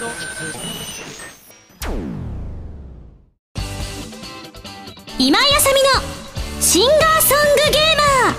[0.00, 0.08] 今
[5.38, 5.90] 井あさみの
[6.58, 8.34] シンガーソングゲーマー。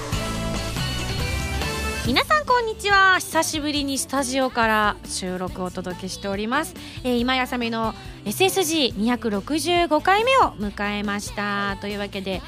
[2.07, 3.19] 皆さんこんにちは。
[3.19, 6.73] 久しぶりにスタジオから収録をお届けしております、
[7.03, 7.93] えー、今井あさみの
[8.25, 11.77] SSG265 回目を迎えました。
[11.79, 12.41] というわけで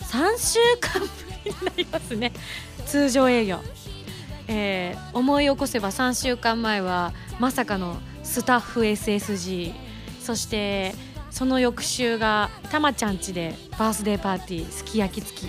[0.00, 1.08] 3週間ぶ
[1.44, 2.32] りになりますね。
[2.86, 3.58] 通常営業。
[4.48, 9.72] えー、思い起こせば3週間前はまさかのスタッフ SSG
[10.20, 10.94] そして
[11.30, 15.48] その翌週がたまちゃん家でバースデーパーティーすき焼き付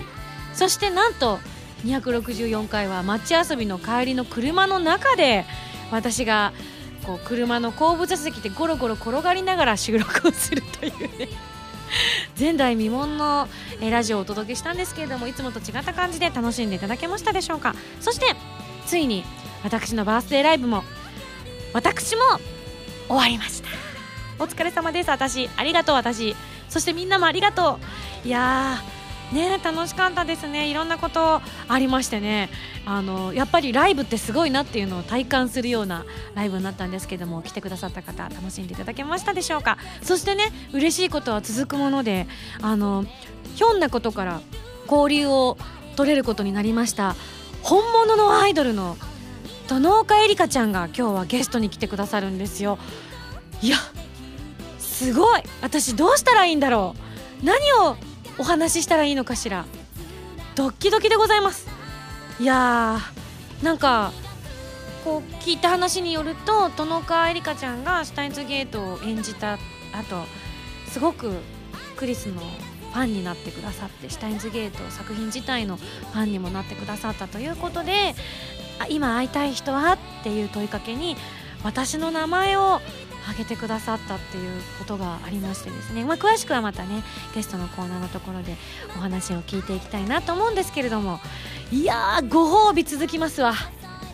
[0.52, 1.38] そしてなんと
[1.84, 5.44] 264回は街遊びの帰りの車の中で
[5.90, 6.52] 私が
[7.04, 11.28] こう車の後部座席でゴロゴロ転がりながら収録をするというね。
[12.38, 13.48] 前代未聞の
[13.80, 17.74] ラジオをお届けしたんですけれどもいつもと違った感じで楽しんでいただけましたでしょうか。
[18.00, 18.34] そして
[18.86, 19.24] ついに
[19.62, 20.82] 私のバースデーライブも
[21.72, 22.22] 私も
[23.08, 23.68] 終わりました。
[24.38, 25.10] お疲れ様です。
[25.10, 26.36] 私ありがとう私。
[26.68, 27.78] そしてみんなもありがと
[28.24, 28.28] う。
[28.28, 28.78] いや
[29.32, 30.68] ね楽しかったですね。
[30.70, 32.50] いろんなことありましてね。
[32.84, 36.04] あのやっぱりライブってすごいなっていうのを体感するような
[36.34, 39.78] ライブになったんですけども来てくださった方楽しんでいただけましたでしょうか？
[40.02, 42.26] そしてね嬉しいことは続くもので
[42.62, 43.04] あの
[43.54, 44.40] ひょんなことから
[44.90, 45.58] 交流を
[45.96, 47.16] 取れることになりました。
[47.62, 48.96] 本物のアイドルの
[49.68, 52.78] 殿岡絵里香ちゃんが今日はゲストに来てくださるんですよ。
[53.62, 53.76] いや
[54.78, 55.42] すごい。
[55.60, 56.94] 私どうしたらいいんだろ
[57.42, 57.44] う。
[57.44, 57.96] 何を
[58.38, 59.66] お話ししたらいいのかしら。
[60.54, 61.68] ドッキドキでございます。
[62.38, 64.12] いやーなんか
[65.04, 69.60] こう聞いた話によると殿川絵里香ちゃんがシュタインズゲートを演じた後
[70.88, 71.32] すごく
[71.96, 78.14] クリスのファンになってくださってシュタインズゲート作品自体のファンにもなってくださったということで
[78.78, 81.16] あ今会いたい人はっていう問いかけに
[81.64, 82.80] 私の名前を
[83.24, 87.02] 挙げてくださったっていうことがありましてですね、まあ、詳しくはまたね
[87.34, 88.54] ゲストのコーナーのところで
[88.96, 91.18] お話を聞いていきたいなと思うんですけれども。
[91.72, 93.54] いやーご褒美続きますわ。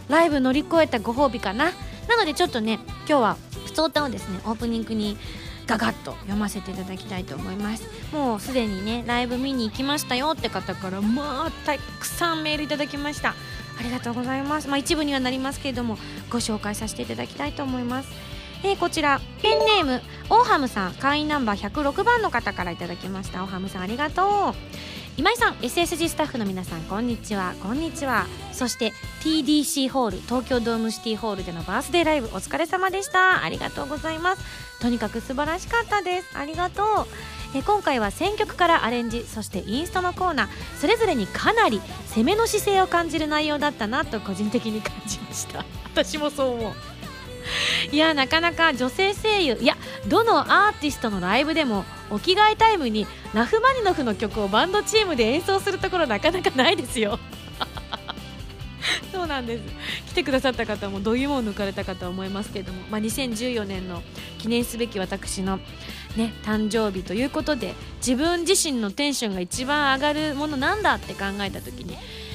[0.09, 1.73] ライブ乗り越えたご褒美かな。
[2.09, 3.37] なのでちょっとね今日は
[3.67, 5.19] 普通歌をですねオープニングに
[5.67, 7.85] ガガッと読ませていただきたいと思います。
[8.13, 13.35] もうすでにねライブ見に行きましたよって方からまあたくさんメールいただきました。
[13.83, 14.69] ありがとうございます。
[14.69, 15.99] まあ一部にはなりますけれども
[16.31, 18.13] ご紹介させていただきたいと思います。
[18.63, 20.01] えー、こちらペンネーム
[20.31, 20.95] オーハムさん。
[20.95, 23.43] 会員ナンバー106番の方からいただきました。
[23.43, 24.55] オーハムさんありがとう。
[25.17, 27.55] 今井さん SSG スタッフの皆さんこんにちは。
[27.61, 28.27] こんにちは。
[28.53, 28.93] そして
[29.23, 33.43] TDC ホール東京ドームシティホールでのバースデーライブお疲れ様でした。
[33.43, 34.43] ありがとうございます。
[34.81, 36.39] とにかく素晴らしかったです。
[36.39, 36.87] ありがとう。
[37.55, 40.49] え今回は選曲からアレンジそしてインストのコーナー
[40.79, 41.81] それぞれにかなり
[42.15, 45.65] 攻めの姿勢を感じる内容だったなと個人的に感じました。
[45.93, 46.75] 私もそう思う。
[47.91, 49.77] いやなかなか女性声優いや
[50.07, 53.05] どのアーティストのライブでもお着替えタイムに
[53.35, 57.19] ラフマニノフの曲をバンドチームで演奏するところなかなかないですよ。
[59.13, 59.63] そうなんです。
[60.09, 64.03] 来てくださった方もどぎもを抜かれたかと思いますけれども、まあ、2014年の
[64.39, 65.59] 記念すべき私の、
[66.17, 71.93] ね、誕生日ということで自分自身のテンションが一番上がるものなんだって考えた時に、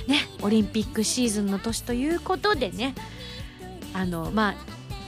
[0.08, 2.96] ね、オリンピックシーズンの年ということでね
[3.94, 4.56] あのまあ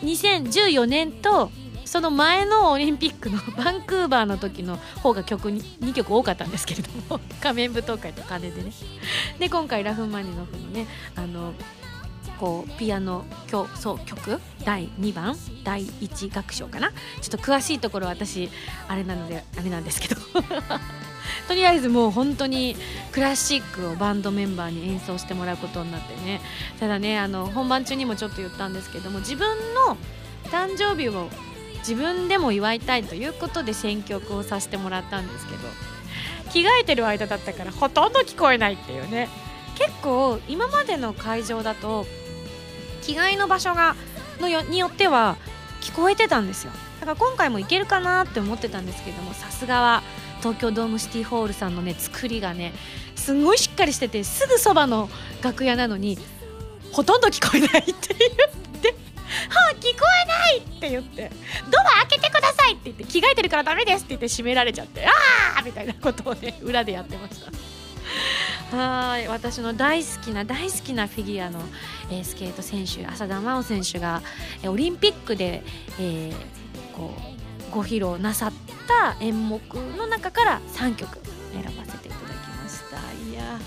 [0.06, 1.52] 2014年と
[1.90, 8.72] その前のオリンピックのバンクーバーの時の方が曲に2曲多かったんですけれども 仮面舞踏会と鐘でね。
[9.40, 10.86] で今回ラフマニノフのね
[11.16, 11.54] あの
[12.40, 14.40] こうピアノ競争曲？
[14.64, 15.36] 第2番？
[15.64, 16.90] 第1楽章かな？
[16.90, 16.96] ちょ
[17.28, 18.50] っと詳しいところ私
[18.88, 20.16] あれなのであれなんですけど。
[21.48, 22.76] とりあえずもう本当に
[23.12, 26.42] クラシックをバンドメンバーに演奏してもらうことになってね。
[26.80, 29.58] ただねあの本番中にもちょっと言ったんですけども自分
[29.88, 29.98] の
[30.46, 31.28] 誕生日を
[31.80, 35.60] 自分でも祝いたいということで選曲をさせてもらったんですけど
[36.52, 39.30] 着替えてる間だったからほとんど聞こえないっていうね。
[39.78, 42.06] 結構今までの会場だと
[43.14, 43.96] 着替えの場所が
[44.40, 45.38] のよによっては
[45.82, 50.04] 聞こえてたんですよだから今回もいけるかなって思ってたんですけどもさすがは
[50.40, 52.74] 東京ドームシティホールさんのね作りがね
[53.16, 55.10] すごいしっかりしててすぐそばの
[55.42, 56.18] 楽屋なのに
[56.92, 58.32] ほとんど聞こえないって言っ
[58.82, 58.90] て
[59.50, 61.32] 「はあ聞こえない!」って言って
[61.70, 65.12] 「ドア開けてください!」って言って「着替えてるからダメです!」って言って閉められちゃって「あ
[65.60, 67.52] あ!」みたいなことをね裏でやってました。
[68.72, 69.28] はい。
[69.28, 71.60] 私の大好きな大好きなフィギュアの、
[72.12, 74.22] えー、スケート選手浅田真央選手が、
[74.62, 75.64] えー、オリンピックで、
[76.00, 76.34] えー、
[76.96, 77.12] こ
[77.72, 78.54] うご披露なさっ
[78.88, 79.62] た演目
[79.98, 81.20] の中から3曲
[81.52, 82.98] 選ばせていただきました。
[82.98, 83.60] いや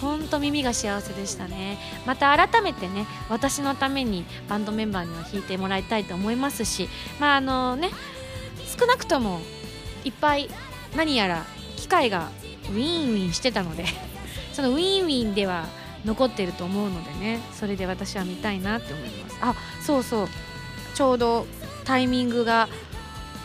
[0.00, 1.78] 本当耳が幸せでしたね。
[2.04, 6.88] また改めてね私のためにバンドメンバーには弾いてもらいたいと思いますし
[7.18, 7.90] まああのね
[8.78, 9.40] 少なくとも
[10.04, 10.50] いっぱい
[10.96, 11.44] 何やら
[11.76, 12.30] 機械が
[12.70, 13.84] ウィンウィンしてたので
[14.54, 15.66] そのウィンウィンでは
[16.04, 19.38] 残ってると思うのでねそれで私は見たいなって思います。
[19.40, 20.28] あそうそう。
[20.94, 21.46] ちょうど
[21.84, 22.68] タイミングが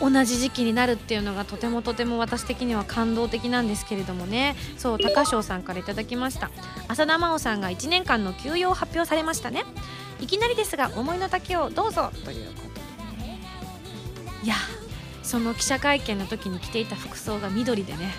[0.00, 4.56] 同じ時期になるっていうのがとてもとても私的には感動的なんですけれどもね。
[4.78, 6.50] そう高翔さんから頂きました。
[6.88, 9.64] 浅田真央さんが1年間の休養を発表されましたね。
[10.20, 12.68] いきなりですが思いの丈をどうぞということ
[13.20, 13.40] でね。
[14.42, 14.54] いや
[15.22, 18.12] その記者会見の時に着ていた服装が緑でね。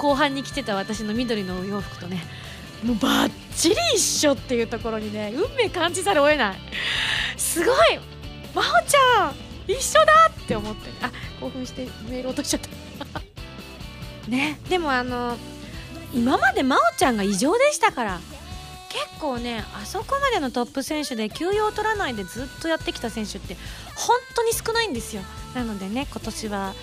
[0.00, 2.22] 後半に着てた私の緑のお洋服とね
[2.82, 6.56] もうバッチリ一緒っていうところにね運命感じざるを得ない。
[7.36, 8.00] すごい！
[8.54, 9.34] 真央ちゃん
[9.68, 10.90] 一緒だって思って。
[11.02, 11.10] あ
[11.40, 12.60] 興奮してメール落としちゃっ
[13.12, 13.20] た。
[14.30, 14.58] ね。
[14.70, 15.36] でもあの
[16.14, 18.20] 今まで真央ちゃんが異常でしたから
[18.88, 23.58] 結構ねあそこまでのトップ選手で休養を取らないでずっとやってきた選手って
[23.94, 25.22] 本当に少ないんですよ。
[25.54, 26.74] なのでね今年は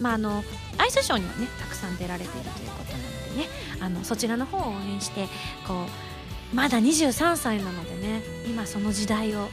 [0.00, 0.44] まああの
[0.78, 3.48] アイスショーにはねたくさん出られているということなのでね
[3.80, 5.26] あのそちらの方を応援して
[5.66, 5.86] こ
[6.52, 9.48] うまだ23歳なのでね今その時代を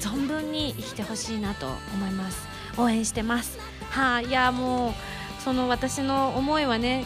[0.00, 2.46] 存分に生きてほしいなと思います。
[2.76, 3.58] 応援してます。
[3.90, 7.04] はあいやもうその私の思いはね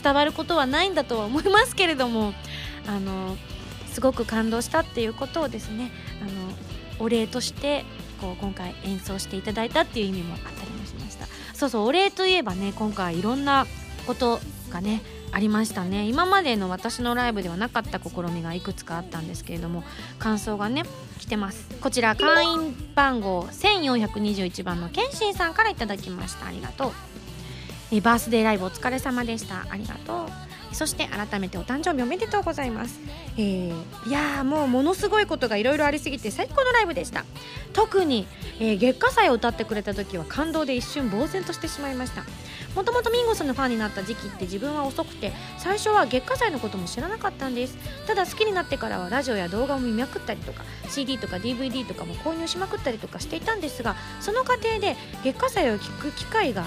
[0.00, 2.32] 伝わることはないんだとは思いますけれども
[2.86, 3.36] あの
[3.92, 5.90] すごく感動したっていうことをですね
[6.22, 6.30] あの
[7.04, 7.84] お礼として
[8.20, 10.67] こう今回演奏していただいたっていう意味もあったりもしました
[11.58, 13.66] そうそうお礼といえばね今回いろんな
[14.06, 14.38] こと
[14.70, 15.02] がね
[15.32, 16.06] ありましたね。
[16.06, 19.82] 今までの私のライブではなかった試みがいくつかあったんですけれども
[20.20, 20.84] 感想がね
[21.18, 21.68] 来てます。
[21.80, 26.46] こちら会員番号1421番のケンシンさんから頂きました。
[26.46, 26.92] ありがとう。
[27.90, 29.66] えバースデーライブお疲れ様でした。
[29.68, 30.47] ありがとう。
[30.72, 33.00] そして改めてお誕生日おめでとうございます、
[33.36, 37.24] えー、いやもうものすごいことがいろいろありすぎて最高のライブでした。
[37.72, 38.26] 特に、
[38.60, 42.24] えー、月下祭を歌ってくれた時は感動で一瞬呆然としてしまいました。
[42.74, 47.76] もともとミンゴスのファンになった時期って自分は遅くて最初は月下祭のことも知らなかったんです。
[48.06, 56.64] ただ好きになってからはラジオや動画を見まくったりとか CD とか DVD とかも購入しまくったりとかしていたんですがその過程で月下祭を聴く機会が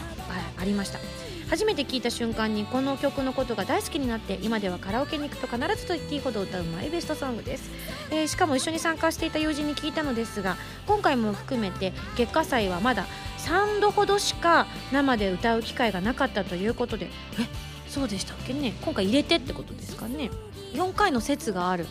[0.57, 1.30] ありました。
[1.51, 7.69] 初めて聞いた瞬間にこの曲のことが大好きになって今ではカラオケに行くと必ずと言っていいほど歌うマイベストソングです、
[8.09, 10.55] えー、しかも一緒に参加していた友人に聞いたのですが
[10.87, 13.05] 今回も含めて月下祭はまだ
[13.39, 17.07] 3度ほどしか生で歌う機会がなかったということで
[17.39, 18.73] えそうでしたっけね。
[18.81, 20.31] 今回入れてってことですかね。
[20.71, 21.85] 4回の説がある。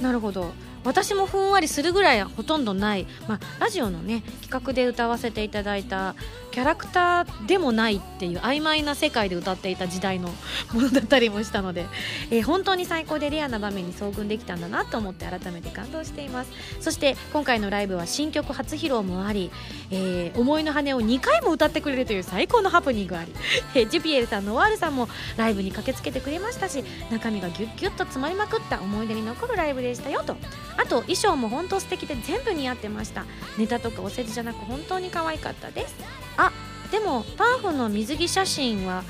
[0.00, 0.52] なるほど。
[0.84, 6.14] 私もふんわりするぐらいほとんどない、まあ、ラジオのね企画で歌わせていただいた
[6.50, 10.28] キャラクターでもないっていう曖昧な世界で歌っていた時代の
[10.72, 11.86] ものだったりもしたので、
[12.30, 16.52] えー、本当に最高でレアな場面に遭遇できたんだなと思って改めて感動しています。
[16.80, 19.50] そして今回のライブは新曲初披露もあり、
[19.90, 23.32] えー、思いの羽を2回も歌ってくれるという最高のハプニングあり、
[23.74, 30.36] えー、ジュピエルさんのワールさんもライブに駆けつけてくれましたし中身がギュッギュッと詰まりまくった思い出に残るライブでしたよと。
[30.76, 33.24] あと衣装も本当素敵で全部似合ってました。
[33.58, 35.94] ネタとかお世辞じゃなく本当に可愛かったです。
[36.36, 36.52] あ
[36.90, 39.02] でもパンフの水着写真は、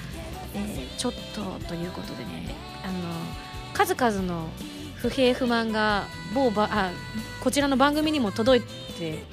[0.55, 2.55] えー、ちょっとということでね。
[2.85, 2.95] あの
[3.73, 4.49] 数々の
[4.97, 6.91] 不平不満が某ばあ
[7.43, 9.25] こちらの番組にも届いて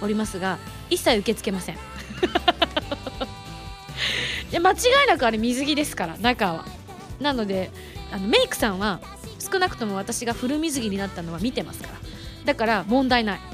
[0.00, 0.58] おりますが
[0.88, 1.76] 一切受け付けません。
[4.50, 6.64] いや間違いなくあれ水着ですから中は。
[7.20, 7.70] なので
[8.12, 9.00] あのメイクさんは
[9.50, 11.94] 少なくとも私が古水着になったのは見てますから。
[12.44, 13.40] だから問題ない。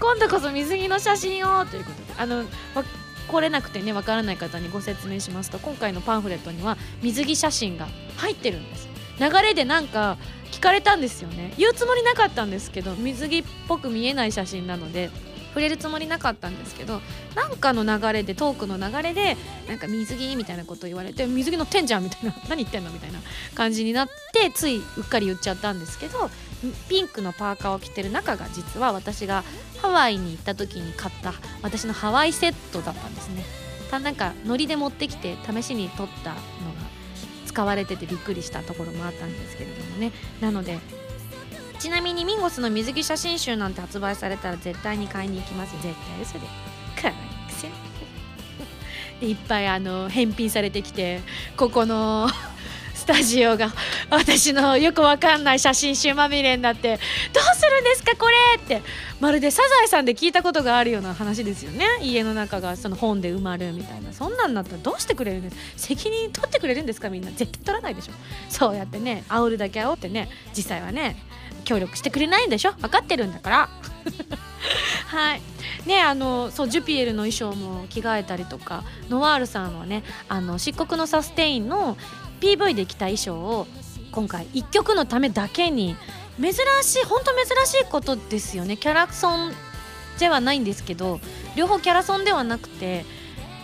[0.00, 2.08] 今度こそ水着の写真をということで。
[2.18, 2.44] あの
[3.28, 8.88] 来れなくてねわからない方にご説明しますと今回のパンフレットには水着写真が入ってるんです。
[9.20, 10.16] 流れでなんか
[10.50, 11.52] 聞かれたんですよね。
[11.58, 15.10] 言うつもりなかったんですけど水着っぽく見えない写真なので
[15.48, 17.00] 触れるつもりなかったんですけど
[17.34, 19.36] なんかの流れでトークの流れで
[19.68, 23.20] なんか水着みたいなこと言われて水着乗ってんじゃんみたいな 何言ってんのみたいな
[23.54, 26.30] 感じになってついうっかり言っちゃったんですけど
[26.88, 29.44] ピンクのパーカーを着てる中が実は私が
[29.80, 33.44] ハワイに行った時に買った私のハワイセットだったんですね。
[33.90, 36.38] たなんかノリで持ってきて試しに撮ったのが
[37.46, 40.12] 使われててびっくりしたところもあったんですけれどもね。
[40.40, 40.78] なので
[41.78, 46.22] ちなみにミンゴスの水着写真集なんて発売されたら絶対に買いに行きます絶対。
[46.22, 46.46] 嘘で。
[47.00, 47.68] 可愛くせ
[49.20, 51.20] でいっぱいあの返品されてきて
[51.56, 52.28] ここの
[52.94, 53.72] スタジオが
[54.10, 56.98] 私のよくわかんない写真集まみれになって
[57.32, 58.82] どうするんですかこれって。
[59.20, 61.86] まるでサザエさんで聞いたことがあるような話ですよね。
[62.02, 64.12] 家の中がその本で埋まるみたいな。
[64.12, 67.30] そんなんなったらどうしてくれるんです責任取ってくれるんですかみんな。
[67.30, 68.12] 絶対取らないでしょ。
[68.50, 70.28] そうやってね煽るだけ煽ってね。
[70.54, 71.16] 実際はね。
[71.68, 72.72] 協力してくれないんでしょ？
[72.72, 73.68] 分かってるんだから。
[75.08, 75.42] はい。
[75.86, 81.96] ねあのそうジュピエルの衣装も着替えたりとかノワールさんはねあの漆黒のサステインの
[82.40, 83.66] PV で着た衣装を
[84.12, 85.96] 今回1曲のためだけに
[86.40, 88.76] 珍しい本当珍しいことですよね。
[88.76, 89.52] キャラソン
[90.18, 91.20] ではないんですけど
[91.54, 93.04] 両方キャラソンではなくて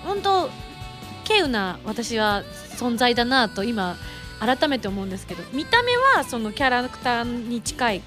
[0.04, 0.50] 本当
[1.28, 2.42] 稀有な私は
[2.78, 3.96] 存在だなと今
[4.40, 8.02] 改めて思うんですけど見た目はそのキャラクターに近い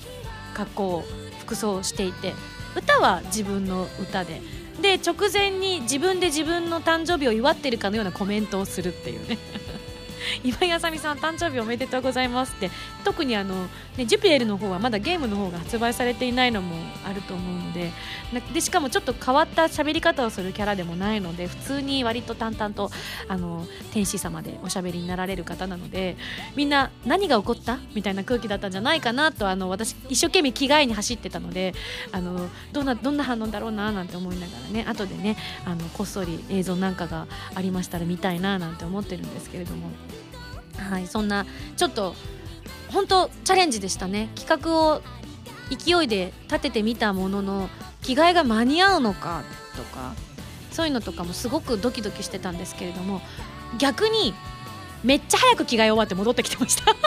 [0.53, 1.03] 格好
[1.39, 2.33] 服装をしていて
[2.75, 4.41] 歌は自分の歌で
[4.81, 9.37] で直前に自分で自分の誕生日を祝ってるかのようなコメントをするっていうね。
[10.43, 12.69] 今井あさみさん誕生日おめでとうございますって
[13.03, 13.67] 特にあの、
[13.97, 17.91] ね、ジュピエルの方はまだゲームの方が発売されていないのもあると思うので
[18.53, 22.89] でしかもちょっと変わった喋り方をするキャラでもないので普通に割と淡々と
[23.27, 26.17] あの天使様でおしゃべりになられる方なので
[26.55, 31.73] みんな何が起こったみたいな空気だったんじゃないかなとあの私一生懸命着替えに走ってたので
[32.11, 39.89] あのどんなどんな反応だろうななんて思いながらね後でねあのこっそり映像なんかがありましたら見たいななんて思ってるんですけれども。
[40.77, 42.15] はい、そんなちょっと
[42.89, 44.29] 本当チャレンジでしたね。
[44.35, 45.01] 企画を
[45.69, 47.69] 勢いで立ててみたものの
[48.01, 49.43] 着替えが間に合うのか
[49.75, 50.13] とか
[50.71, 53.21] そういうのとかもすごくドキドキしてたんですけれども
[53.77, 54.33] 逆に
[55.03, 56.95] めっちゃ早く着替え終わって戻ってきてました。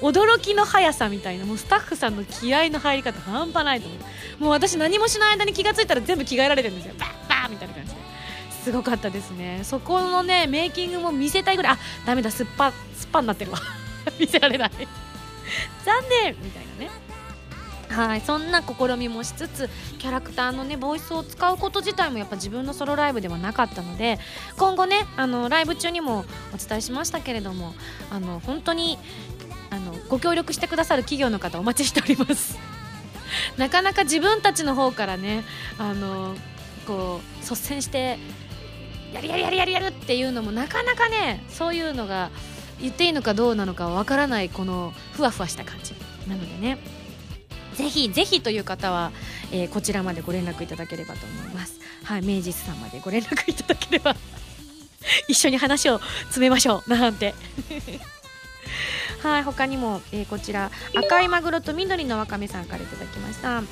[0.00, 4.42] 驚きの速さみたいなもうスタッフさんの気合の入り方半端ないと思う。
[4.42, 6.94] もう私何もしない間に気が付いたら全部着替えられてるんですよ。
[6.98, 8.03] バッバーみたいな感じで。
[8.64, 9.60] すごかったですね。
[9.62, 13.58] そこのねメイキングも見せたいぐらいあダメだすっぱすっぱになってるわ。
[14.18, 14.70] 見せられない。
[15.84, 16.34] 残念。
[16.42, 17.04] みたいなね。
[17.90, 19.68] はいそんな試みもしつつ
[19.98, 24.18] キャラクターのねボイスを使うこと自体もやっぱ自分のソロライブではなかったので
[24.56, 27.74] 今後ねあのライブ中にもお伝えしましたけれども
[28.10, 28.98] あの本当に
[29.70, 32.58] あのご協力してくださる企業の方お待ちしております。
[33.58, 35.44] なかなか自分たちの方からね
[35.78, 36.34] あの
[36.86, 38.18] こう率先して
[39.14, 42.30] やるやるやるやるやるっていうのもなかなかねそういうのが
[42.80, 45.94] 言っていいのかどうなのかわからないこのふわふわした感じ。
[46.28, 46.78] なのでね
[47.74, 49.12] ぜひぜひという方は、
[49.52, 51.78] えー、こちらまでご連絡いただければと思います。
[52.02, 54.16] はい明治さんまでご連絡いただければ。
[55.28, 56.90] 一緒に話を詰めましょう。
[56.90, 57.34] なんて。
[59.22, 63.62] はい他にも、えー、こちら赤いマグロと緑のわかめさんからいただきました。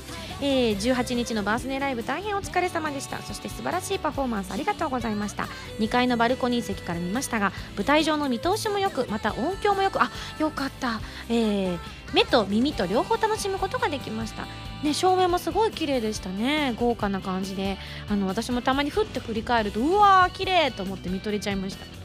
[0.44, 3.22] えー、18日のバースデーライブ大変お疲れ様でした。
[3.22, 5.44] そして素晴らしいパフォーマンスありがとうございました。
[5.78, 11.78] 2階のバルコニー席から見ましたが舞台上の見通しもよくまた音響もよくあよかった、えー、
[12.12, 14.46] 目と耳と両方楽しむことができました。
[14.82, 16.74] ね、照明もすごい綺麗でしたね。
[16.76, 17.78] 豪華な感じで。
[18.08, 22.01] あの私もたまにふって振り返るとうわー綺麗と思って見とれちゃいました。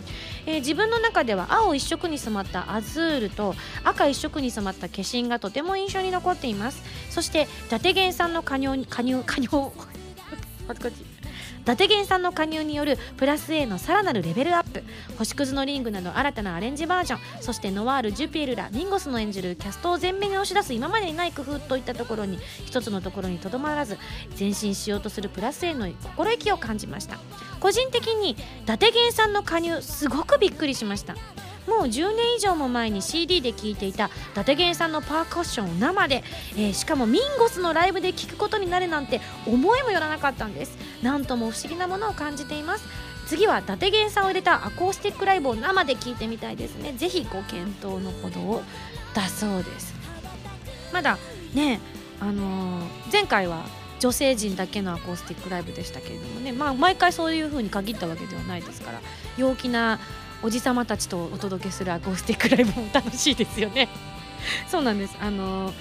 [0.48, 6.82] えー、自分の中では青一色に染まったアズールと赤一色に染まった化身がとても印象に残っています。
[7.12, 9.50] そして伊達源さんの加入加入加入
[11.68, 14.86] 達源さんの加入によるプラス A のさらなるレベルアップ。
[15.18, 17.20] 星屑のリングなど新たなアレンジバージョン。
[17.42, 23.98] そしてノワールジュピエルらミンゴスの演じるキャストを前面に押し出す今までにない工夫といったところに一つのところにとどまらず
[24.40, 27.20] 前進しようとするプラス A の心意気を感じました。
[27.60, 31.16] 個人的に伊達源さんの加入すごくびっくりしました。
[31.68, 40.78] もう10年以上も前に CD で聴いていた伊達源さんのパーカッションを生で、えー、しかもミンゴスのライブで聴くことになるなんて思いもよらなかったんです。
[41.04, 42.86] なんとも不思議なものを感じています。
[43.28, 46.94] 次は伊達源さんを入れたアコースティックライブを生で聴いてみたいですね。
[46.94, 48.64] ぜひご検討のほどを
[49.14, 49.94] だそうです。
[50.94, 51.18] まだ
[51.54, 51.80] ね
[52.20, 53.66] あのー、前回は
[54.00, 59.02] 女性陣だけのアコースティックライブでしたけれどもね、まあ、毎回そういう風に限ったわけではないですから
[59.38, 60.00] 陽気な
[60.44, 63.90] おじさまたちとお届けするアコースティックライブも楽しいですよね。
[64.70, 65.18] そうなんです。
[65.20, 65.74] あの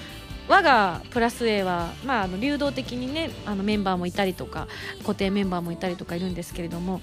[0.47, 4.67] 我がプラス A は、まあ、あの流動的にねあのメンバーもいたりとか
[4.99, 7.01] 固定メンバーもいたりとかいるんですけれども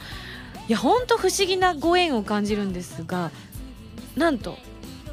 [0.67, 3.31] いや本当不思議なご縁を感じるんですが
[4.17, 4.57] なんと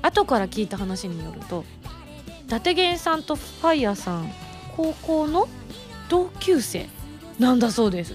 [0.02, 1.66] 後から聞いた話によると
[2.48, 4.32] 伊達源さんとファイヤーさん
[4.78, 5.50] 高校の
[6.08, 6.88] 同級生
[7.38, 8.14] なんだそうです。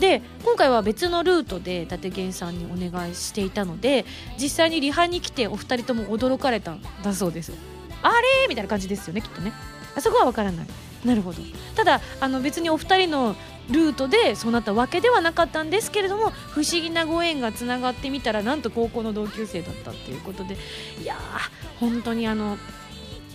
[0.00, 4.04] で今回は別のルートで伊達源さんにお願いしていたので
[4.40, 7.52] 実際にリハに来てお二人とも驚かれたんだそうです。
[8.02, 9.52] あれみたいな感じですよねきっとね。
[9.96, 10.66] あそこは分からない。
[11.04, 11.42] なるほど。
[11.74, 13.36] ただあの別にお二人の
[13.70, 20.56] ルートでそうなったわけではなかったんですけれども不思議なご縁がつながってみたらなんと高校の同級生だったっていうことで
[21.02, 22.56] いやー本当にあの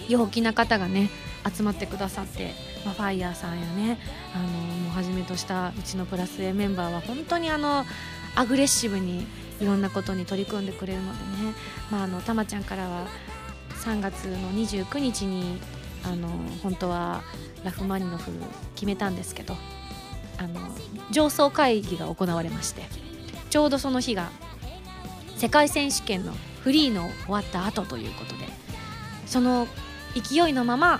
[0.08, 1.10] 陽気な方がね
[1.56, 2.54] 集まってくださって、
[2.86, 3.98] まあ、ファイヤーさんやね
[4.36, 7.86] あのもうはじめとしたうちのプラス A メンバーは本当にあの
[8.36, 9.26] アグレッシブに
[9.60, 11.54] いろんなことに取り組んでくれるのでね、
[11.92, 13.08] まあ、あのたまちゃんからは
[13.84, 15.60] 3月の29日に
[16.04, 16.28] あの
[16.62, 17.24] 本当は
[17.64, 18.32] ラフマニノフ
[18.76, 19.56] 決めたんですけど
[20.38, 20.60] あの
[21.12, 22.82] 上層会議が行われまして
[23.50, 24.32] ちょうどその日が
[25.38, 28.46] 世界選手権のフリーの終わった後ということで
[29.26, 29.68] その
[30.16, 31.00] 勢いのまま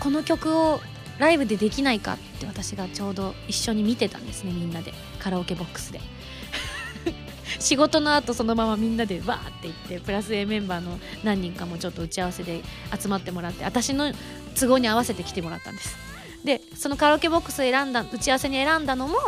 [0.00, 0.80] この曲を
[1.18, 4.92] ライブでできないかって私がちょうど一緒に見てたんですねみんなで。
[5.18, 6.00] カラオケボックスで。
[7.60, 12.62] 仕事の後そのままみんなでわーって言ってプラス A メンバーの何人かもちょっと打ち合わせで
[13.00, 14.12] 集まってもらって私の
[14.58, 15.96] 都合に合わせて来てもらったんです。
[16.44, 19.18] でそのカラオケボックスを選んだ打ち合わせに選んだのも、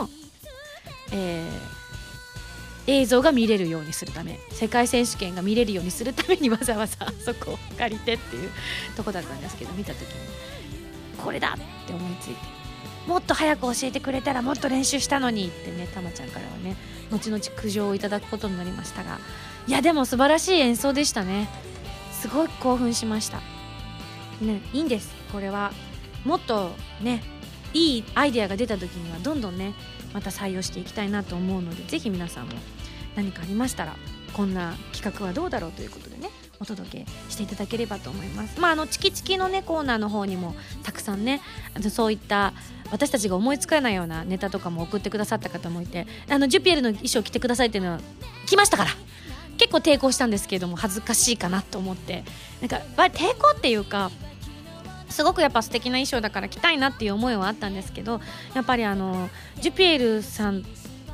[1.13, 8.51] えー、映像が見れるようにするため世界選手権が見れるようにするために わざわざあそこを借りてっていう
[8.97, 10.07] とこだったんですけど見た時に
[11.17, 12.37] これだって思いついて。
[13.07, 16.77] もっと早く教えてくれたらもっと練習したのにってねたまちゃんからはね
[17.13, 19.19] 後々苦情をいただくことになりましたが。
[19.69, 21.49] いやでも素晴らしい演奏でしたね。
[22.13, 23.39] すごい興奮しました。
[24.41, 25.15] ねいいんです。
[25.33, 25.73] これは。
[26.25, 27.23] もっとね
[27.73, 29.75] いいアイデアが出た時にはどんどんね
[30.13, 32.53] また採用していきたいなと思うのでぜひ皆さんも
[33.15, 33.95] 何かありましたら
[34.33, 38.61] こんな企画はどうだろうということでねお届けしていただければと思います。
[38.61, 41.41] まあ、あのチキチキのねコーナーの方にもたくさんね
[41.91, 42.53] そういった
[42.91, 48.01] 私たちが思いつかないようなネタとかも送ってくださった方もいてあのジュピエルの衣装着てくださいっていうのは
[48.47, 48.91] 来ましたから
[49.59, 52.25] 結構抵抗したんですけれども恥ずかしいかなと思って
[52.61, 52.77] なんか
[53.09, 54.11] 抵抗っていうか
[55.09, 58.21] すごくやっぱ素敵な衣装だから着たいなっていう思いはあったんですけど
[58.55, 60.63] やっぱりあのジュピエルさん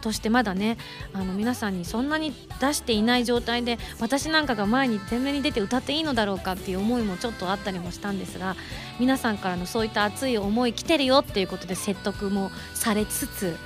[0.02, 0.76] としてまだね
[1.14, 8.56] あの皆さんにそんなに出していない状態で私なんかが前に前面に出て歌っていいのだろうかっていう思いもちょっとあったりもしたんですが
[8.98, 13.56] 皆さんからのそういった熱い思い来てるよっていうことで説得もされつつ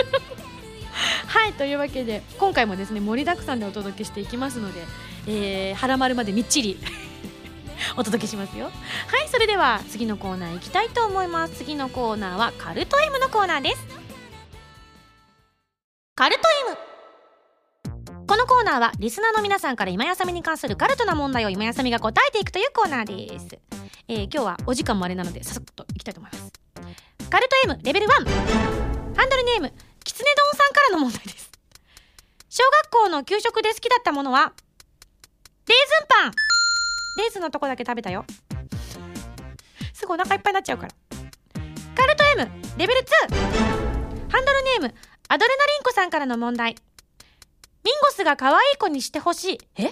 [1.26, 4.80] はいというわけで今回もですね盛りだくさんでお届けしていきますので、
[5.26, 6.78] えー、腹丸までみっちり
[7.96, 8.66] お届けしますよ。
[8.66, 8.70] は
[9.22, 11.56] いそれでは次のコーナー行きたいと思います。
[11.56, 14.05] 次のコーナーはカルト M のコーナーです。
[16.18, 16.40] カルト
[17.84, 23.46] M このコーナーはリスナーの皆さんから今やさみに関するカルトな問題を今やさみが答えていくというコーナーです、
[24.08, 26.50] えー、今日はお時間もあれなのでささっといきたいと思います。
[27.28, 28.24] カルト M レベル1ハン
[29.28, 29.70] ドルネーム
[30.04, 31.50] きつね丼さんからの問題です。
[32.48, 36.32] 小学校の給食で好きだったものはレーズンパン。
[37.18, 38.24] レーズンのとこだけ食べたよ。
[39.92, 40.94] すぐお腹いっぱいになっちゃうから。
[41.94, 43.66] カルト M レベル2
[44.30, 44.94] ハンドルネーム
[45.28, 46.76] アドレナリンコさんからの問題。
[47.84, 49.58] ミンゴスが可愛い子にしてほしい。
[49.76, 49.82] え？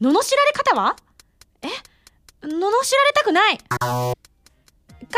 [0.00, 0.96] 罵られ方は？
[1.62, 1.68] え？
[2.42, 3.58] 罵られたくない。
[3.58, 4.14] カ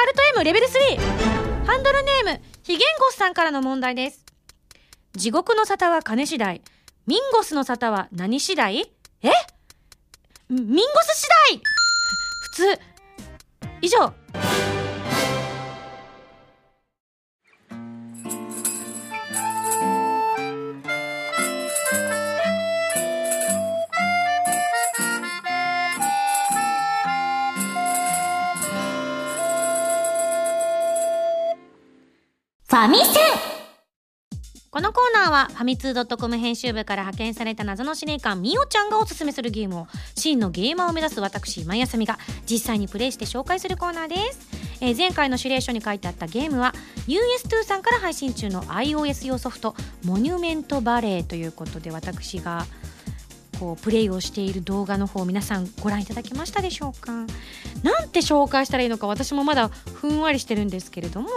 [0.06, 4.24] ルト M レベル3ハンドルネームヒゲンゴスさんからの問題です。
[5.14, 6.62] 地獄の沙汰は金次第。
[7.06, 8.92] ミンゴスの沙汰は何次第？
[9.22, 9.30] え？
[10.48, 11.60] ミンゴス次第！
[12.42, 12.80] 普通。
[13.82, 14.14] 以上。
[32.80, 33.60] ァミセン。
[34.70, 44.48] このコーナーはファミツー .com 編集部から派遣された謎の司令官みおちゃんがおすすめするゲームを真のゲーマーを目指す私今井あさみが実際にプレイして紹介するコーナーです、
[44.80, 46.72] えー、前回の指令書に書いてあったゲームは
[47.08, 52.64] US2 さんから配信中の iOS 用ソフトモニュメントバレーということで私が
[53.60, 57.12] こうプレイをしている動画の方皆さんご覧いただきましたでしょうか？
[57.82, 61.28] なんて紹介したらいいのか私もまだふんわりしてるんですけれども、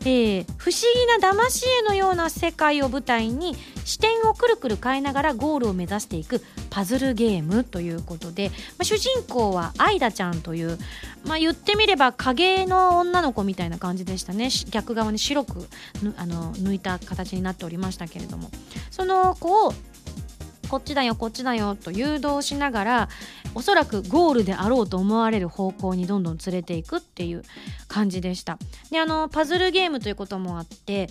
[0.00, 0.80] えー、不思
[1.18, 10.78] 議な騙し絵のような世界を舞台に視点をくるくる変えながらゴールを目指していくパズルゲームということで、まあ、主人公はアイダちゃんという、
[11.24, 14.50] まあ、言ってみれば影の女の子みたいな感じでしたね。
[14.70, 15.68] 逆側に白く
[16.16, 18.50] あの抜いた形になっておりましたけれども。
[18.90, 19.74] その子を
[20.68, 23.08] こっちだよこっちだよと誘導しながら
[23.54, 27.42] おそらくゴールであろうと思われる方向にどんどん連れていくっていう
[27.86, 28.58] 感じでした。
[28.90, 31.08] であのパズルゲームということもあって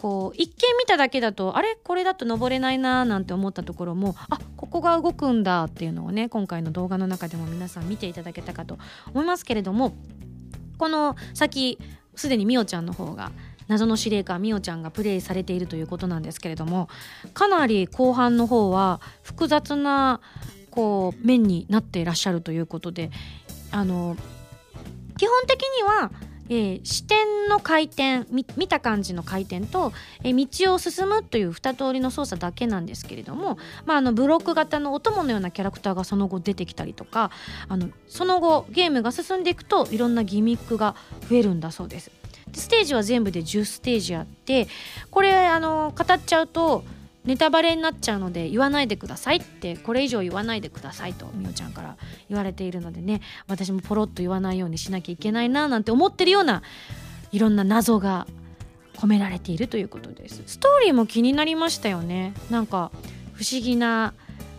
[0.00, 1.76] こう一見見ただけだとあれ？
[1.82, 8.78] これだと登れないなーなんて思ったところもあここが動くんだっていうのをね今回の動画の中でも皆さん見ていただけたかと
[9.14, 9.94] 思いますけれども
[10.78, 11.78] この先
[12.14, 13.30] すでにみおちゃんの方が
[13.68, 16.88] 謎の司令官みおちゃんがプレイされているということなんですけれども
[17.34, 20.20] かなり後半の方は複雑な
[20.70, 23.10] こう面になっていらっしゃるということで
[23.70, 24.16] あの
[25.16, 26.10] 基本的には、
[26.50, 37.30] えー、視点の回転見た感じの回転と、えー、道を進むという2通りの操作だけなんですけれども、まあ、あのブロック型のお供のようなキャラクターがその後出てきたりとか
[37.68, 40.94] あのその後ゲームが進んでいくといろんなギミックが
[41.30, 42.10] 増えるんだそうです。
[42.52, 44.68] ステージは全部で10ステージあって
[45.10, 46.84] これあの語っちゃうと
[47.24, 51.96] ネタバレになっちゃうので言わないでくださいってこれ以上言わないでくださいとみおちゃんから
[52.28, 56.62] 言われているのでね私もポロッと言わないようにしなきゃいけないななんて思ってるような
[57.32, 58.26] いろんな謎が
[58.96, 60.42] 込められているということです。
[60.46, 62.32] ストーリーも気になりましたよね。
[62.50, 62.90] なんか
[63.34, 64.14] 不思議な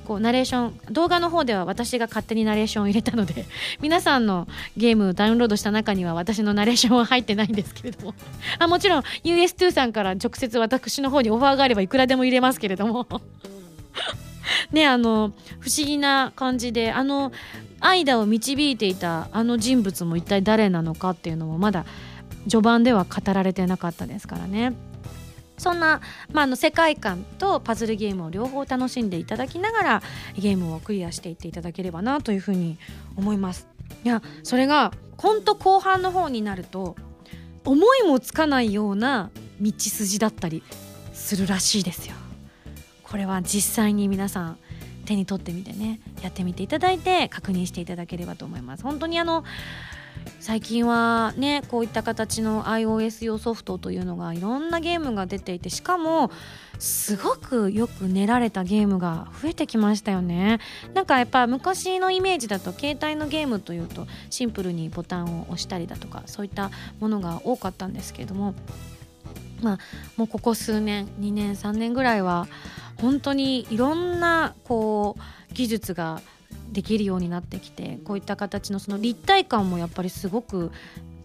[0.07, 3.45] こうナレーション動画の方では私が勝手にナレーションを入れたので
[3.81, 8.13] 皆さんのゲームをダウンロードした中には私のナレーションは入ってないんですけれども
[8.57, 13.05] あもちろん US2 さんから直接私の方にオファーがあればいくらでも入れますけれども
[14.71, 17.33] ねあの不思議な感じであの
[17.81, 21.85] 間を導いていたあの人物も一体誰なのかっていうのもまだ
[22.47, 24.71] 序盤では語られてなかったですからね。
[25.57, 30.01] そんな、まあ、の世界観とパズルゲームを両方楽しんでいただきながら
[30.37, 32.77] ゲームをクリアしていっていただければなというふうに
[33.15, 33.67] 思います。
[34.03, 36.95] いやそれがほんと後半の方になると
[37.65, 40.63] 思いもつかないような道筋だったり
[41.13, 42.15] するらしいですよ。
[43.03, 44.57] これは実際に皆さん
[45.05, 48.83] 手に取ってみてねやってみていただいて確認していただければと思います。
[48.83, 49.43] 本当にあの
[50.39, 56.31] 最近はねこういった形の iOS 用ソフトというのがいろんなゲームが出ていてしかも
[56.79, 60.59] すごくよく練られたゲームが増えてきましたよね。
[60.93, 68.53] なんかやっぱ昔のイメージだと携帯のゲームというとシンプルにボタンを押したりだとかそういったものが多かったんですけれども
[69.61, 69.77] まあ
[70.17, 72.47] もうここ数年2年3年ぐらいは
[73.01, 76.21] 本当にいろんなこう技術が
[76.71, 80.71] できるようになってきてこういった形のその立体感もやっぱりすごく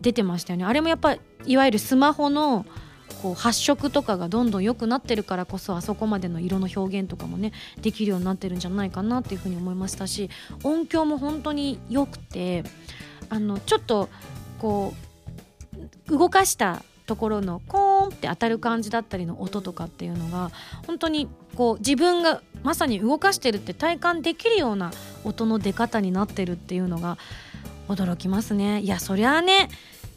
[0.01, 0.65] 出てましたよね。
[0.65, 2.67] あれもやっぱいわゆるスマホの
[3.23, 10.31] こう発色とかがどんどん良くなってるからこそあそこまでの色の表現とかもねできるようになってるんじゃないかなっていうふうに思いましたし
[10.65, 12.65] 音響も本当に良くて
[13.29, 14.09] あのちょっと
[14.59, 14.95] こ
[16.09, 20.51] う動かしたところのコーンって当たる感じだったりの音とかっていうのが
[20.87, 24.93] 本当にこう自分がまさに動かしてるって体感できるような
[25.25, 27.19] 音の出方になってるっていうのが
[27.89, 28.81] 驚きますね。
[28.81, 29.69] いやそりゃあね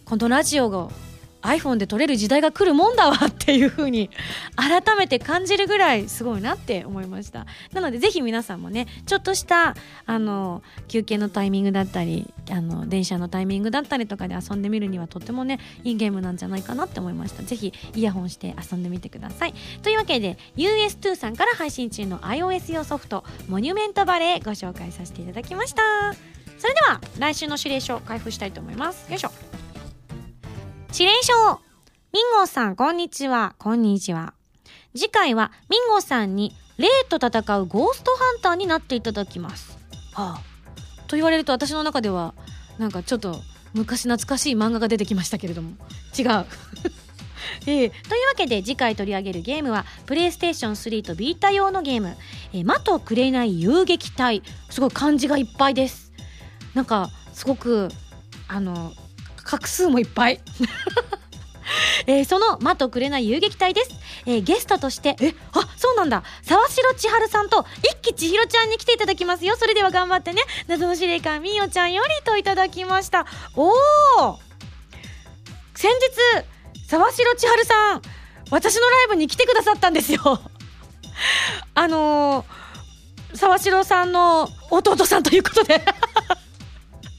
[0.06, 0.90] このラジオが
[1.46, 4.10] iPhone で撮れる時代が来るもんだわっていう風に
[4.56, 7.46] 改めて感じるぐらいすごいなって思いました。
[7.74, 17.44] なのでぜひ皆さんもねちょっとしたあの休憩のタイミングだったりあの電車のタイミングだったりとかで遊んでみるにはとってもねいいゲームなんじゃないかなって思いました。
[17.44, 19.54] ぜひイヤホンして遊んでみてください。
[19.84, 25.82] というわけで US2 さんから配信中の iOS 用ソフトモニュメントバレーご紹介させていただきました。
[26.58, 29.10] それでは来週の指令書開封したいと思います。
[29.10, 29.65] よいしょ。
[30.98, 31.34] 指令書
[32.14, 33.54] ミンゴさん、こんにちは。
[33.58, 34.34] こんにちは。
[34.96, 39.78] 次回は、ミンゴさんに、霊と戦うゴーストハンターになっていただきます。
[40.14, 40.42] はあ。
[41.08, 42.34] と言われると私の中では、
[42.78, 43.42] なんかちょっと
[43.74, 45.72] 昔懐かしい漫画が出てきましたけれども。
[46.18, 46.46] 違う。
[47.68, 52.16] えー、というわけで次回取り上げるゲームはプレイステーション3とビータ用のゲーム
[52.54, 56.12] 「えー、魔と紅遊撃隊」すごい漢字がいっぱいです
[56.74, 57.90] なんかすごく
[58.48, 58.94] あの
[59.46, 60.42] 画数もいっぱい。
[62.06, 63.90] えー、その「魔と紅遊撃隊」です、
[64.28, 65.16] えー、ゲストとして。
[65.20, 66.24] えあそうなんだ。
[66.44, 69.56] 沢城千春さんと一木千尋ちゃんに来ていただきますよ。
[69.58, 70.42] それでは頑張ってね。
[70.68, 73.26] 謎の司令官みよちゃんよりといただきました。
[73.56, 74.40] おお
[75.76, 78.02] 先日沢城千春さん
[78.52, 80.22] 私のライブに来てくださったんですよ。
[81.74, 85.84] あのー、沢城さんの弟さんということで。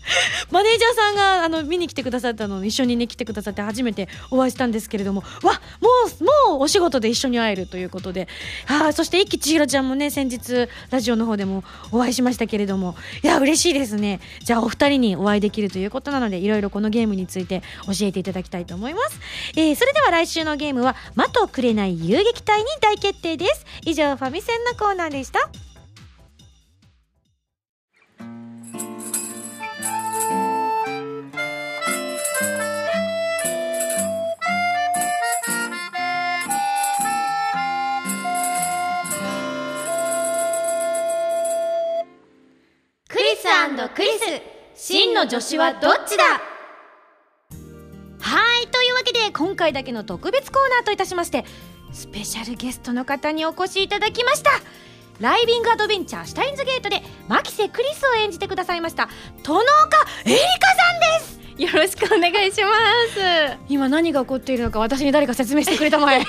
[0.50, 5.88] マネージャーさんがあの見に来てくださったのを一緒にね来てくださって初めてお会いしたんですけれどもわも
[6.20, 8.28] うもうお仕事で一緒に会えるということで。
[8.66, 12.96] はあそして一木千尋ちゃんもね先日ラジオの方でもお会いしましたけれども。
[13.22, 14.20] いや嬉しいですね。
[14.42, 19.20] じゃあお二人にお会いできるということなのでいろいろこのゲームについて教えていただきたいと思います、
[19.56, 23.64] えー、それでは来週のゲームは「魔とくれない遊撃隊」に大決定です。
[23.84, 25.48] 以上ファミセンのコーナーでした。
[45.14, 46.24] の女子はどっちだ？
[48.20, 51.44] はいというわけで今回だけの特別コーナーといたしまして
[51.92, 54.50] スペシャルゲストの方にお越しいただきました。
[55.20, 59.08] ライビングアドベンチャーシュタインズゲートで牧瀬クリスを演じてくださいました
[59.42, 59.66] 殿岡
[60.26, 61.62] エリカさんです。
[61.62, 62.68] よろしくお願いしま
[63.14, 63.56] す。
[63.70, 66.22] 今何が起こっているのか私に誰か説明してくれたまえ。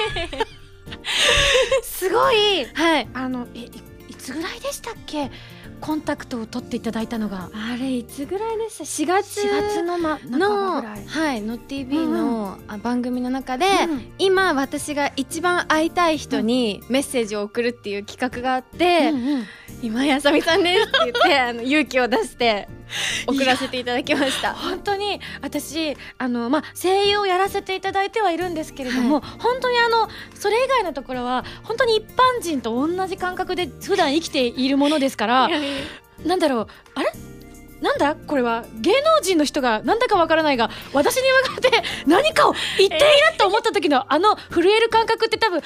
[1.83, 2.63] すごい。
[2.73, 3.09] はい。
[3.13, 3.63] あのえい
[4.07, 5.29] いつぐらいでしたっけ？
[5.79, 7.49] コンタクトを取っていただいたのが。
[7.53, 9.41] あれいつぐらいでした？4月。
[9.41, 11.41] 4月の、ま、のはい。
[11.41, 19.45] の TV の、あ番組の中で、うん今私が一番会いたい人にメッセージを送るっていう企画があって、うんうん。
[19.81, 22.67] 今井あさみさんですって言って あの勇気を出して
[23.27, 24.53] 送らせていただきました。
[24.53, 35.49] 本当に私あの、まあ、声優をやらせていただいてはいるんですけれども、本当にあのそれ以外のところは本当に一般人と同じ感覚で普段生きているものですから
[36.25, 36.67] なんだろう。
[36.95, 37.11] あれ？
[37.81, 38.15] なんだ？
[38.15, 43.03] これは芸能人の人がなんだかわからないが私に向かって何かを言っている
[43.37, 45.61] と思った時のあの震える感覚って多分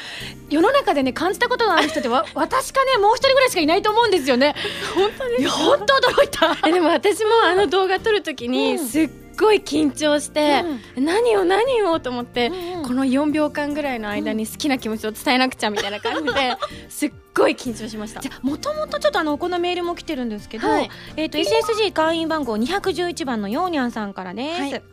[0.49, 4.55] 世の中でね感じたことのある人ってわ 私かねもう一人ぐらいしかいないと思うんですよね。
[4.93, 6.67] 本当ですいや本当驚いた。
[6.67, 8.85] えでも私もあの動画撮るときにうん。
[8.85, 10.63] すっごい緊張して、
[10.95, 12.83] 何を何をと思って、うんうん。
[12.83, 16.55] この4秒間ぐらいの間に好きな気持ちを伝えなくちゃみたいな感じで
[16.89, 18.21] すっごい緊張しました。
[18.21, 20.89] じゃもともとちょっとあのこのメールも来てるんですけど、はい。
[21.15, 24.83] えっ、と SSG 会員番号211番のヨーニャンさんからです、はい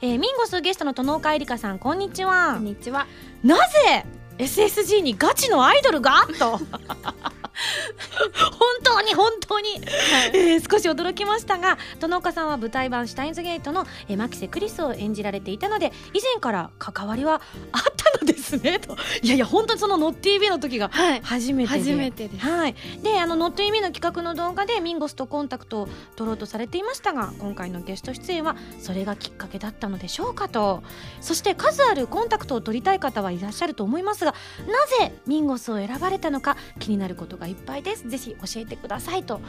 [0.00, 3.06] えーミンゴスゲストの殿岡えりかさんこんにちはこんにちは
[3.42, 4.04] なぜ
[4.38, 6.26] SSG にガチのアイドルが？
[6.38, 6.58] と。
[6.58, 6.60] 本
[8.82, 9.80] 当に本当に、
[10.34, 17.40] えー少し驚きましたが殿岡さんは舞台版「シュタインズゲートの」えー牧瀬クリスを演じられていたので以前から関わりは
[17.72, 18.78] あったのですね。
[18.78, 18.96] と。
[19.22, 21.20] いやいや本当にその「NotTV」の時がはい。
[21.22, 21.78] 初めてで。
[21.78, 22.46] 初めてです。
[22.46, 30.82] はい、であの「NotTV」の企画の動画でミンゴスとコンタクトを取ろうとされていましたが今回のゲスト出演はそれがきっかけだったのでしょうかと。
[31.22, 34.34] そして数あるコンタクトを取りたい方はいらっしゃると思いますが
[34.66, 38.08] なぜミンゴスを選ばれたのか気になることがいっぱいです。
[38.08, 39.40] ぜひ教えてくださいと。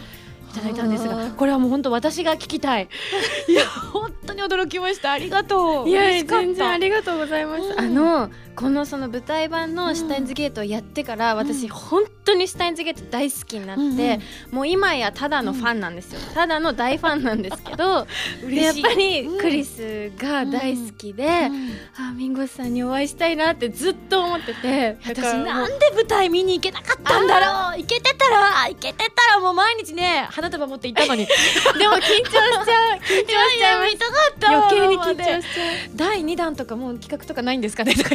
[0.52, 2.88] いただいたんですがはあこれはもう本当私が聞きたい。
[3.48, 5.12] いや本当に驚きました。
[5.12, 5.90] ありがとう。
[5.90, 7.80] いや全然ありがとうございます、うん。
[7.80, 11.38] あのこのその舞台版のシュタインズゲートをやってから、うん。
[11.38, 14.22] 私本当にシュタインズゲート大好きになって、うんうん。
[14.52, 18.08] もう今やただのファンなんですよ、ただの大ファンなんですけど
[18.42, 18.84] で嬉しい。
[18.84, 21.72] やっぱりうんクリスが大好きで、うん。
[21.98, 24.98] あミンゴスさんにお会いしたいなってずっと思ってて。
[25.06, 27.78] 私なんで舞台見に行けなかったんだろう。
[27.78, 31.26] 行けてたら行けてたらもう毎日ね花束持って行ったのに。
[31.80, 33.94] でも緊張しちゃう緊張しちゃいます。
[33.94, 35.64] 見たかった余計に緊張しちゃ
[35.96, 38.10] 第2弾とかもう企画とかないんですかねとか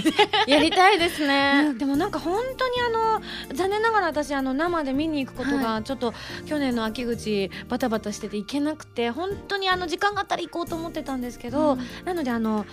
[0.47, 6.15] やりたいですうねんでもなんか本当にあの残念ながら私あの生で見に行くことがちょっと
[6.47, 11.87] 去年の秋口バタバタしてて行けなくて本当にあの時間があったら行こうと思ってたんですけど、うん。
[12.05, 12.65] なのであの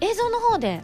[0.00, 0.82] 映像の方で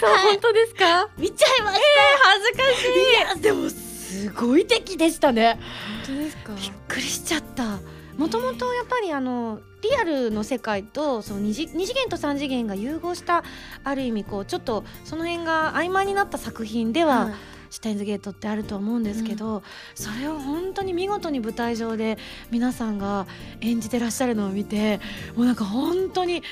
[0.00, 1.08] そう本当ですか？
[1.18, 1.82] 見ちゃいました、
[2.24, 3.10] 恥ずかしい。
[3.10, 3.68] いやでも
[4.06, 5.58] すごい敵でしたね。
[6.06, 6.52] 本当ですか？
[6.54, 7.80] びっくりしちゃった。
[8.16, 13.44] もともとやっぱりあのリアルの世界とその 2, 次二次元と3次元が融合した
[13.84, 17.34] ある意味こうちょっとその辺が曖昧になった作品では、はい。
[17.68, 19.64] シュタインズゲートってあると思うんですけど、
[19.96, 22.16] それを本当に見事に舞台上で
[22.48, 23.26] 皆さんが
[23.60, 25.00] 演じてらっしゃるのを見て
[25.34, 26.44] もうなんか本当に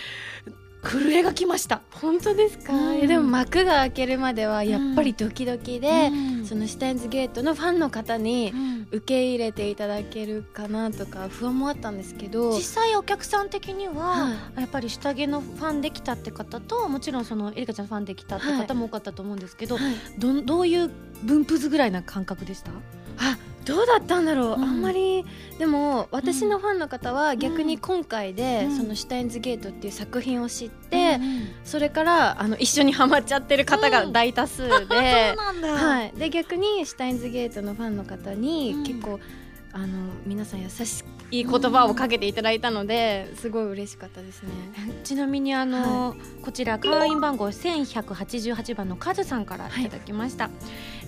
[0.84, 1.82] 震えがきました。
[1.92, 2.96] 本当ですか、うん。
[2.98, 6.46] えでも幕が開けるまではやっぱりドキドキで、うん。
[6.46, 8.74] そのシュタインズゲートのファンの方にうん。
[8.92, 19.94] 受け入れていただけるかなとか不安もあったんですけど実際お客さん的には、はやっぱり下着のファンできたって方ともちろんそのエリカちゃんファンできたって方も多かったと思うんですけど、はい。
[20.18, 20.90] どんどういう
[21.24, 22.70] 分布図ぐらいな感覚でした？
[22.72, 24.62] あどうだったんだろう、うん。
[24.62, 25.24] あんまり
[25.58, 28.76] でも私のファンの方は逆に今回で、うん。
[28.76, 38.84] その「シュタインズゲート」っていう作品を知って、うんそれからあの一緒にハマっちゃってる方が大多数で、 はい、で逆に「シュタインズゲート」のファンの方にうん。
[38.84, 39.18] 結構、
[39.72, 39.86] あの
[40.24, 44.50] 皆さん優しい言葉をかけていただいたので、すごい嬉しかったですね。
[45.02, 50.48] ちなみにあの、こちら会員番号1188番のカズさんからいただきました、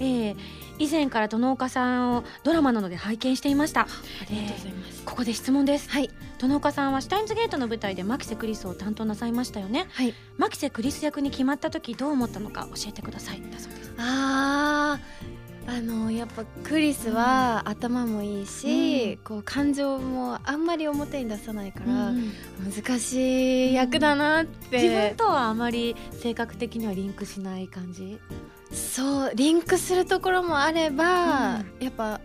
[0.01, 3.83] えー以前から殿岡さんをドラマなどで拝見していました。
[3.83, 3.87] あ
[4.31, 5.05] りがとうございます。
[5.05, 5.91] ここで質問です。
[5.91, 9.87] はい、殿岡さんはシュタインズゲートの舞台でマキセ・クリスを担当なさいましたよね。
[9.93, 13.41] はい、マキセ・クリス役に決まった時どう思ったのか教えてください。
[13.51, 15.37] だそうですあー。
[15.69, 19.17] あのやっぱクリスは頭もいいし、うん。
[19.25, 22.33] こう感情もあんまり表に出さないから、うん
[22.73, 28.21] 難しい役だなって、自分とはあまり性格的にはリンクしない感じ？
[28.73, 31.67] そうリンクするところもあれば、うん。
[31.81, 32.21] やっぱ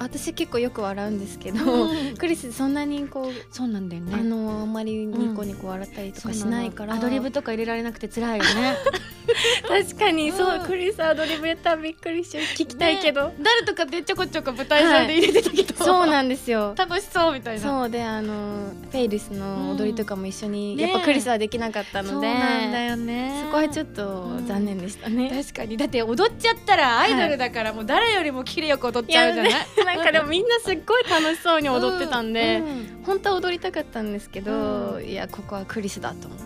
[0.00, 2.16] 私結構よく笑うんですけど、うん。
[2.16, 4.14] クリスそんなにこう、そうなんだよね。
[4.14, 8.76] あのあんまりニコニコ笑ったりとかしないから、アドリブとか入れられなくて辛いよね。
[9.68, 13.34] 確かにそう、うんクリスアドリブやったらびっくりしちゃう聞きたいけど、ね。
[13.40, 16.74] 誰とかでちょこちょこ舞台上で入れてたけど、そうなんですよ。
[16.76, 17.62] 楽しそうみたいな。
[17.62, 23.42] そうであのフェイルスの踊りとかも一緒に、やっぱクリスはできなかったそうので、なんだよね。
[23.44, 25.10] そこはちょっと残念でした。
[25.10, 25.76] ね、確かに。
[25.76, 33.02] だって踊っちゃったらアイドルだからもう誰よりも綺麗よく踊っちゃうじゃない、いなんかでもみんなすっごい楽しそうに踊ってたんで、うん。
[33.04, 36.44] 本当は踊りたかったんですけど、ういやここはクリスだと思って、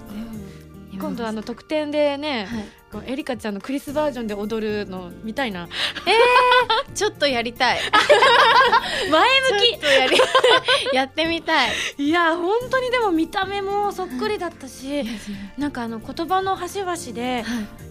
[0.99, 2.65] 今度あの特典でね、はい。
[3.07, 5.69] エリカちゃんのクリスバージョンで踊るの見たいな。
[6.95, 7.81] ちょっとやりたい。
[9.11, 9.29] 前
[9.59, 10.17] ちょっとやり
[10.95, 11.73] やってみたい。
[11.99, 15.05] いや本当にでも見た目もそっくりだったし、
[15.59, 17.45] なんかあの言葉の端々で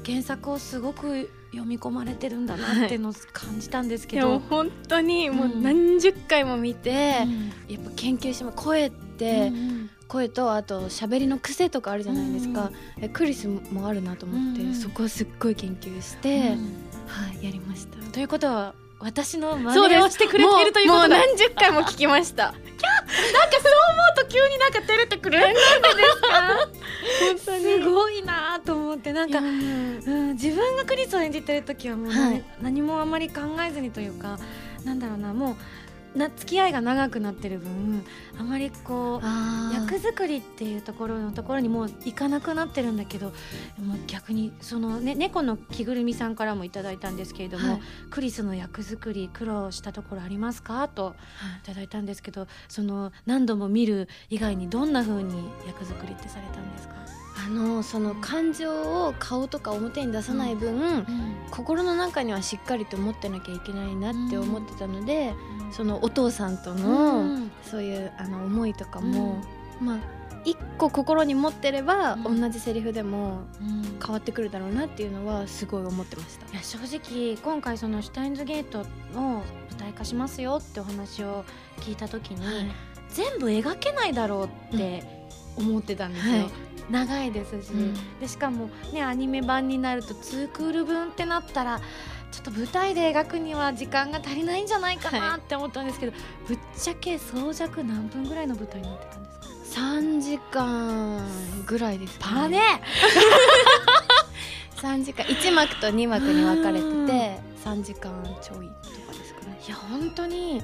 [0.05, 7.73] 原作をすごく読み込まれてるんだなっていうのを感じたんですけど、でも本当にもううん何十回も見て、うん。
[7.73, 14.75] やっぱ研究しても声って、うん声とあと喋りの癖とかあるじゃないですか、えクリスもあるなと思って、うん。
[14.75, 16.73] そこはすっごい研究して、うん。
[17.07, 17.97] はいやりました。
[18.11, 22.45] ということは私の真似をしてくれてるということだもう何十回も聞きました。
[22.45, 26.29] なんかそう思うと急になんか照れてくるなんでですか？
[26.57, 27.63] 本当に。
[27.83, 32.43] すごいなと思ってなんか、うんうん、自分がクリスを演じてる時はもう、はい。
[32.61, 34.39] 何もあまり考えずにというか
[34.83, 35.55] なんだろうなもう
[36.15, 38.03] な付き合いが長くなってる分
[38.39, 43.35] あまりこう役作りっていうところのところにもう行かなくなってるんだけどもう
[44.07, 47.81] 逆にその、ね、猫の着ぐるみさんからもいただいたんですけれども、はい。
[48.09, 50.87] クリスの役作り苦労したところありますか？
[50.87, 51.15] と
[51.63, 56.95] いただいたんですけどその何度も見る以外にどんな風に役作りってされたんですか、
[57.35, 61.05] あのその感情を顔とか表に出さない分、
[61.51, 65.33] 心の中にはしっかりと持ってなきゃいけないなって思ってたので、
[65.71, 67.51] そのお父さんとの、うん。
[67.63, 69.43] そういうあの思いとかも、
[69.81, 69.97] まあ
[70.45, 72.41] 一個心に持ってれば、うん。
[72.41, 73.83] 同じセリフでもうん。
[74.03, 76.51] 変わってくるだろうなっていうのはすごい思ってました。
[76.51, 78.81] いや正直今回その「シュタインズゲート」
[79.15, 79.43] を舞
[79.77, 81.45] 台化しますよってお話を
[81.77, 82.71] 聞いた時に、
[83.09, 86.33] 全部描けないだろうって思ってたんですよ。
[86.33, 87.93] はい長いですし、うん。
[88.19, 91.79] でしかもねアニメ版になると2クール分ってなったら
[92.31, 96.13] ちょっと舞台で描くには時間が足りないんじゃないかなって思ったんですけど、
[96.47, 99.39] ぶっちゃけ総尺何分ぐらいの舞台になってたんです
[99.75, 101.21] か？3時間
[101.65, 102.59] ぐらいですかパネ！
[104.77, 105.25] 3時間。
[105.25, 107.07] 1幕と2幕に分かれてうん。
[107.07, 108.73] て3時間ちょいと
[109.07, 109.59] かですかね。
[109.65, 110.61] いや本当に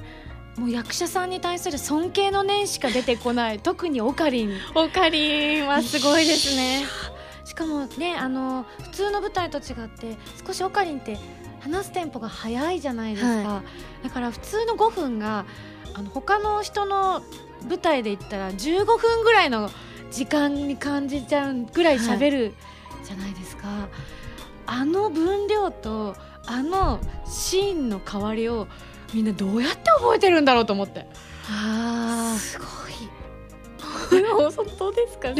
[0.60, 3.60] もう役者さんに対する尊敬の念しか出てこない。
[3.64, 4.52] 特にオカリン。
[4.74, 6.84] オカリンはすごいですね。
[7.46, 11.16] しかもねあの普通の舞台と違って少しオカリンって
[11.60, 13.62] 話すテンポが速いじゃないですか、は
[14.04, 15.46] だから普通の5分が
[15.94, 17.22] あの他の人の
[17.66, 19.70] 舞台で言ったら15分ぐらいの
[20.10, 22.54] 時間に感じちゃうぐらい喋る
[23.02, 23.88] じゃないですか、
[24.66, 26.14] あの分量と
[26.46, 28.68] あのシーンの変わりを
[29.14, 31.06] みんなどうやって覚えてるんだろうと思って。
[31.48, 32.68] あすごい。
[33.82, 34.06] あ
[34.56, 35.36] 本当ですかうん。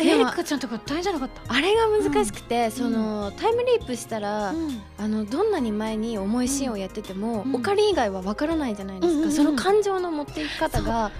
[0.00, 1.52] エリカちゃんとか大変じゃなかった？
[1.52, 4.82] あれが難しくて、そのタイムリープしたら、うん。
[4.98, 7.56] あのどんなに前に重いシーンをやってても、うん。
[7.56, 9.32] オカリン以外はわからないじゃないですか、うんうんうん。
[9.32, 11.14] その感情の持っていき方がね。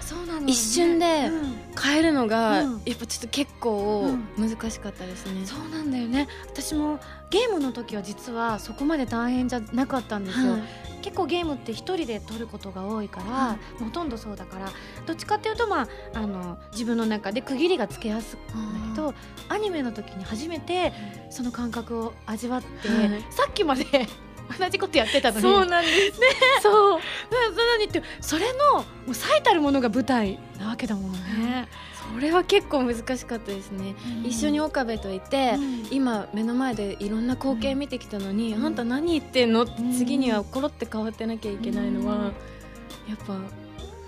[0.47, 1.55] 一瞬でうん。
[1.81, 2.83] 変えるのが、うん。
[2.85, 6.29] やっぱちょっと結構難しかったですね、そうなんだよね。
[6.47, 6.99] 私も
[7.31, 10.63] ゲームの時は実はそこまで大変じゃなかったんですよ、はい。
[11.03, 14.71] 結構ゲームって一人で撮ることが多いから、はほとんどそうだから
[15.07, 19.15] どっちかっていうとまああの自分の中で区切りがつけやすいんだけど
[19.49, 20.93] アニメの時に初めて
[21.31, 23.27] その感覚を味わって、はい。
[23.31, 23.85] さっきまで
[24.59, 25.43] 同じことやってたのに。
[25.43, 26.21] そうなんです。
[26.21, 26.27] ね。
[26.63, 26.73] そう。
[26.73, 31.69] ななのにってそれのもう最たるものが舞台なわけだものね、
[32.13, 35.87] それは結構難しかったですね、一緒に岡部といて、うん。
[35.91, 38.65] 今目の前でいろんな光景見てきたのに、うん。
[38.65, 39.63] あんた何言ってんの？
[39.63, 39.93] ってうん。
[39.93, 42.23] 次にはコロって変わってなきゃいけないのは、うん。
[42.23, 43.39] やっぱ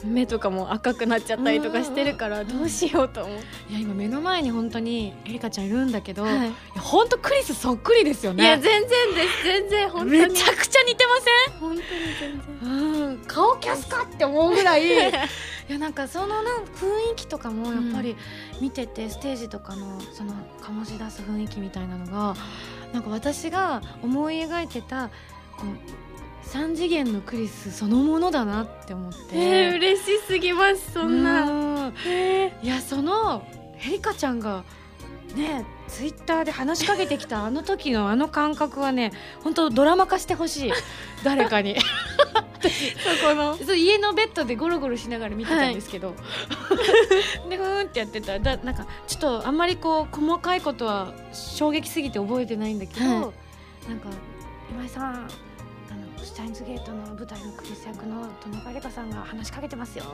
[0.05, 6.49] 目とかも赤くなっちゃったりとかしてるからんどうしようと思って、いや今目の前に本当にエリカちゃんいるんだけど、いはい。
[6.49, 8.45] や本当クリスそっくりですよね。
[8.45, 9.45] いや全然です。
[9.45, 10.11] 全然本当に。
[10.19, 11.17] めちゃくちゃ似てま
[11.59, 11.83] 本当に
[12.21, 12.43] 全然。
[12.61, 13.19] せんうん。
[13.27, 14.87] 顔キャスかって思うぐらい。
[14.87, 18.17] いやなんかそのなん雰囲気とかもやっぱり
[18.61, 22.37] 見てて、ステージとかのその醸し出す雰囲気みたいなのが
[22.93, 25.09] なんか私が思い描いてた
[25.57, 26.06] こう
[26.47, 31.95] 三次元のクリスそのものだなって思って、えー、嬉しすぎますそんな、うん。
[32.63, 33.47] いやその
[33.85, 34.65] エリカちゃんが
[35.35, 40.73] ねツイッターで話しかけてきたあの時のあの感覚はね本当ドラマ化してほしい。
[41.25, 41.77] 誰かに。
[43.23, 43.57] この。
[43.57, 46.15] そう家のベッドでゴロゴロしながら見てたんですけど、
[47.49, 48.33] でふーんってやってた。
[48.35, 53.15] らだなんかちょっとあんまりこう細かいことは衝撃すぎて覚えてないんだけど、はい。
[53.15, 53.33] なんか
[54.71, 60.05] 今井さんュタインズゲートの舞台のクリス役の田中理香さんが話しかけてますよ。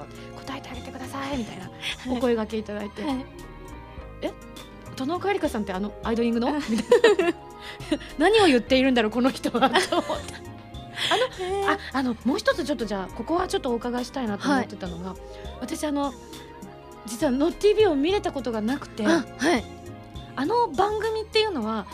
[0.46, 1.70] 答えてあげてくださいみたいな。
[2.06, 3.24] お声掛けいただいて、はい。
[4.96, 6.52] 田中理香さんってあのアイドリングの？
[8.18, 9.70] 何を言っているんだろうこの人は。
[9.70, 10.34] と思って
[11.66, 15.14] ああのもう一つちょっとじゃあここはちょっとお伺いしたいなと思ってたのが、
[15.60, 16.12] 私あの
[17.06, 19.64] 実は「ノッ TV」を見れたことがなくてああはい。
[20.46, 21.86] の番組っていうのは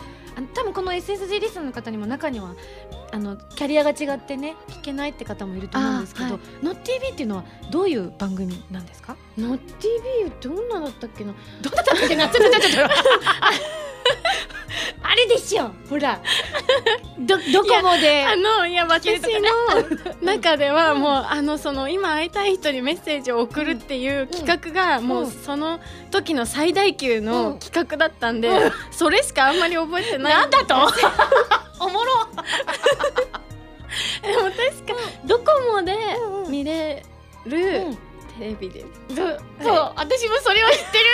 [0.55, 2.55] 多分この SSG リスナーの方にも中には
[3.13, 9.17] あのキャリアが違ってね聞けないって方もいると思うんですけどあは「ノッ TV」っていうのはどういう番組なんですか？
[9.37, 11.35] ノッ TV どんなだったっけな？
[11.63, 12.29] どんなだったっけな？
[12.29, 12.95] ちょっとちょっと
[15.03, 15.71] あれでしょ。
[15.89, 16.21] ほら。
[17.19, 18.25] どどこまで。
[18.25, 19.23] あのいや私の
[20.23, 25.81] 中ではもうあのその今会いたい人にメッセージを送るっていう企画がもうその
[26.11, 28.51] 時の最大級の企画だったんで、
[28.91, 30.35] それしかあんまり覚えてない。
[30.35, 30.75] なんだと？
[31.85, 32.29] おもろ。
[34.23, 34.95] でも確か
[35.25, 35.97] ドコモで
[36.49, 37.03] 見れ
[37.47, 37.95] るうん。
[38.39, 38.81] テレビで。
[38.81, 39.93] す、そう、そう。
[39.97, 41.05] 私もそれを知ってる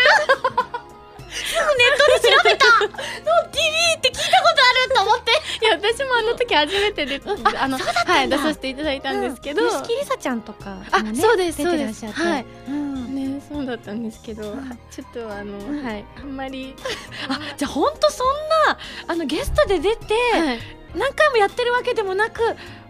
[1.34, 2.66] すぐネットで調べた。
[2.80, 3.66] の TV
[3.96, 5.32] って聞いたことあると思って。
[5.64, 12.22] いや私もあの時初めてで、あのはい出させていただいたんですけど、吉木りさちゃんとかねそうです出そうですてらっしゃって。
[12.22, 12.46] はい。
[12.68, 13.14] うん。
[13.14, 16.74] ねそうだったんですけど、うんちょっとあの、んはいあんまり、
[17.28, 18.26] あじゃあ本当そん
[18.66, 18.78] な
[19.08, 20.60] あのゲストで出て、はい、
[20.94, 22.40] 何回もやってるわけでもなく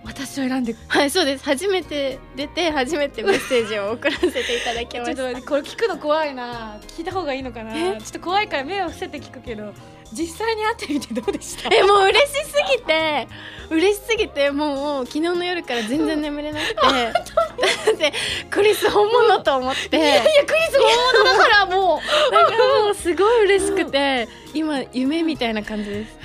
[0.05, 0.74] 私を選んで。
[0.88, 1.44] はい、そうです。
[1.44, 6.78] 初めて出て初めてメッセージを送らせていただきま ちょっしたとこれ聞くの怖いな。
[6.96, 7.72] 聞いた方がいいのかな。
[7.74, 7.98] え？
[8.00, 9.72] ちょっと怖いから目を伏せて聞くけど
[10.12, 11.74] 実際に会ってみてどうでした？
[11.74, 13.26] えもう嬉しすぎて
[13.70, 18.12] 嬉しすぎてもう昨日の夜から全然眠れなくて、 だって
[18.50, 19.96] クリス本物と思って。
[19.96, 21.98] いやいやクリス本物だからもう。
[22.30, 26.16] だからもうすごい嬉しくて、今夢みたいな感じです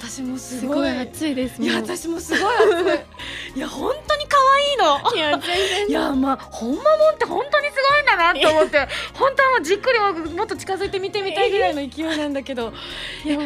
[0.00, 0.76] 私もすすごい。
[0.78, 3.04] ごい熱いですいや私もすごい熱
[3.54, 3.58] い。
[3.58, 5.16] いや本当に可愛いの。
[5.16, 5.88] いや全然。
[5.88, 8.78] いやまあ本間もんって本当にすごいんだなと思って。
[9.18, 9.98] 本当はもうじっくり
[10.34, 12.72] もっと近づいて見てみたいぐらいの勢いなんだけど。
[13.24, 13.38] いや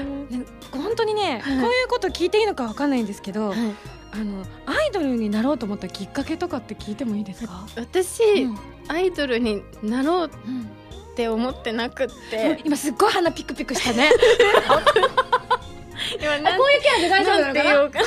[0.70, 1.60] 本当にね、はい。
[1.60, 3.58] こういうこと聞いていいのかわかんないんですけど、はい。
[4.12, 8.58] あのアイドルになろうと思ったきっかけとかって聞いてもいいですか、私、うん。
[8.88, 10.70] アイドルになろううん
[11.12, 12.60] って思ってなくって。
[12.64, 14.10] 今すっごい鼻ピクピクしたね
[16.20, 17.54] 今あこういうキャラで大丈夫なの
[17.90, 18.06] かな？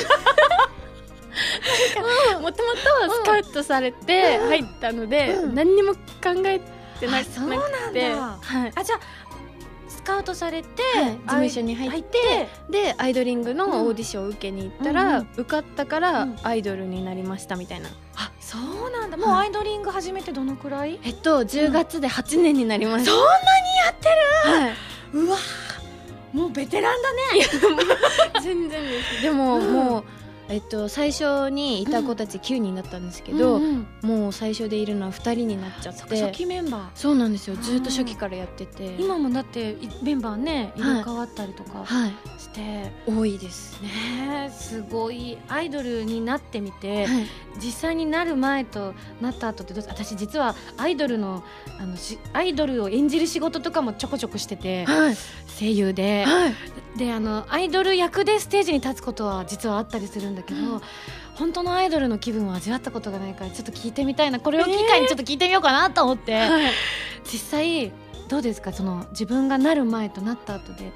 [2.40, 5.56] もともとスカウトされて入ったので、うん。
[5.56, 6.00] 何にも考
[6.46, 6.60] え
[7.00, 7.66] てな,、あそうなんだ。
[7.90, 8.72] くて、はい。
[8.74, 9.00] あじゃあ
[9.90, 11.06] スカウトされて、はい。
[11.12, 15.28] 事務所に入ってでアイドリングのオーディションを受けに行ったら、うんうん。
[15.34, 16.38] 受かったからうん。
[16.44, 19.18] アイドルになりましたみたいな、あそうなんだ。
[19.18, 23.34] もうアイドリング始めてどのくらい、えっと10月で8年になりました、そんなに
[23.86, 24.08] やって
[24.48, 24.52] る？
[24.52, 24.74] はい。
[25.14, 25.38] うわ
[26.36, 27.20] もうベテランだね。
[28.44, 29.22] 全然です。
[29.22, 29.74] でも、うん。
[29.74, 30.04] もう
[30.48, 34.10] えっと最初にいた子たち9人だったんですけど、うんうん。
[34.10, 36.88] もう最初でいるのは2人になっちゃっそっか初て期メンバー。
[36.94, 37.56] そうなんですよ。
[37.56, 38.96] ずっとうん初期からやってて。
[39.00, 40.98] 今もだっていメンバーね入はい。
[40.98, 42.14] れ替わったりとかはい。
[42.40, 47.26] して、ね多いですえすごいアイドルになってみて、はい。
[47.58, 51.44] 実際になる前となった後ってどう私実はアイドルの
[51.80, 55.16] あのしアイドルを演じる仕事とかもちょこちょこしててはい。
[55.60, 56.24] 声優で。
[56.26, 56.54] はい
[56.98, 60.82] であのアイドル役でステージに立つことは実はあったりするんだけど、うん。
[61.36, 66.72] 本当のアイドルの気分を味わったことがないからちょっと聞いてみたいなこれを機会にちょっと聞いてみようかなと思って、はい。
[67.26, 67.92] 実際
[68.30, 68.72] どうですか？
[68.72, 70.94] その自分がなる前となった後で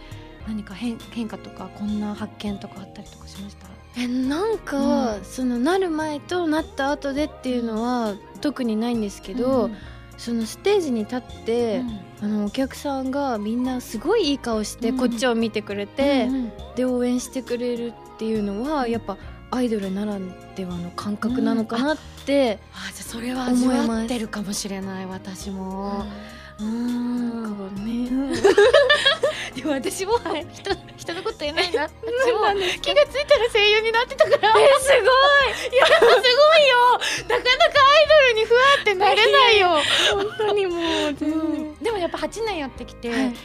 [0.47, 3.67] 何か変変化とかこんな発見とかあったりとかしました？
[3.97, 5.25] えなんか、うん。
[5.25, 9.75] そのなる前となった後でっていうのは特にないんですけど、うん
[10.19, 11.81] そのステージに立って、
[12.21, 14.97] あのお客さんがみんなすごいいい顔してうん。
[14.97, 16.51] こっちを見てくれて、うんうん。
[16.75, 19.17] で応援してくれるっていうのはやっぱ
[19.49, 20.19] アイドルなら
[20.55, 26.03] ではの感覚なのかなって、あじゃあそれは味わってるかもしれない私も。
[26.03, 28.09] うなんんかね、
[29.55, 30.19] でも私も
[30.51, 31.83] 人人のこと言えないな。
[32.03, 34.53] 私も気がついたら声優になってたから。
[34.59, 34.97] えすい。
[35.77, 36.99] やすごいよ。
[37.27, 39.69] なかなかアイドルにふわってなれないよ、
[40.13, 41.77] ご い本当にもううん。
[41.77, 43.35] でもやっぱ8年やってきて、はい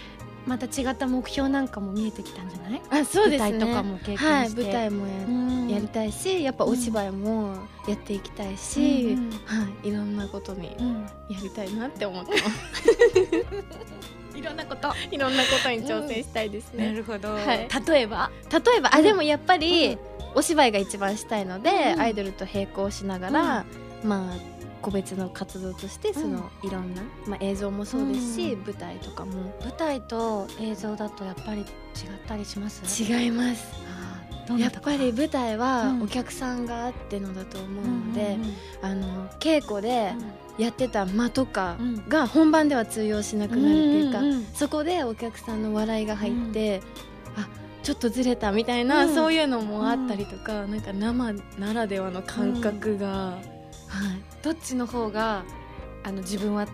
[0.46, 2.82] また違った目標なんかも見えてきたんじゃない？
[2.90, 3.50] あそうですね。
[3.52, 4.24] 舞台とかも経験して。
[4.24, 5.68] はい舞台もや,、うん。
[5.68, 7.54] やりたいしやっぱお芝居も
[7.88, 9.36] やっていきたいし、うんうんは
[9.82, 11.02] い、いろんなことにうん。
[11.02, 12.44] やりたいなって思ってます。
[14.38, 14.92] いろんなこと。
[15.10, 17.32] いろんなことに挑戦したいですね、るほど。
[17.34, 17.68] はい。
[17.86, 18.30] 例えば？
[18.50, 19.96] 例えばあでもやっぱり、
[20.34, 22.00] お芝居が一番したいので、うん。
[22.00, 23.64] アイドルと並行しながら、
[24.04, 24.34] まあ
[24.84, 28.64] 個別の活動としてその、いろんな、まあ、映像もそうですし、うん。
[28.64, 29.32] 舞台とかも。
[29.62, 31.66] 舞台と映像だとやっぱり違っ
[32.26, 33.02] たりします？
[33.02, 33.72] 違います。
[34.58, 36.02] やっぱり舞台はうん。
[36.02, 38.36] お客さんがあってのだと思ううんので、
[38.82, 40.12] あの稽古で
[40.58, 40.64] うん。
[40.64, 42.08] やってた間とかうん。
[42.08, 44.44] が本番では通用しなくなるっていうか、んんん。
[44.52, 46.82] そこでお客さんの笑いが入って、
[47.36, 47.48] あ
[47.82, 49.14] ちょっとずれたみたいな、うん。
[49.14, 53.38] そういうのもあったりとか、なんか生ならではの感覚が、
[53.94, 55.42] はい、どっちの方が
[56.02, 56.66] あの自分は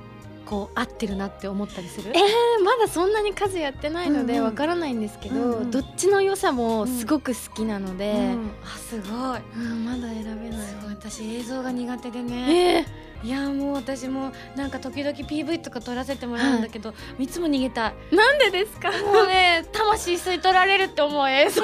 [0.47, 2.11] こう合ってるなって思ったりする？
[2.15, 4.45] えーまだそんなに数やってないのでうんうん。
[4.47, 5.71] わからないんですけど、うんうん。
[5.71, 8.51] どっちの良さもすごく好きなので、うん。
[8.65, 9.41] あすごい。
[9.57, 10.69] うんまだ選べない。
[10.89, 12.77] 私映像が苦手でね。
[12.79, 12.87] えー。
[13.23, 18.17] いやもう私もなんか時々 PV とか撮らせてもらうんだけど、い、つも逃げたい。
[18.17, 18.91] なんでですか？
[18.91, 21.63] もうね魂吸い取られるって思う映像。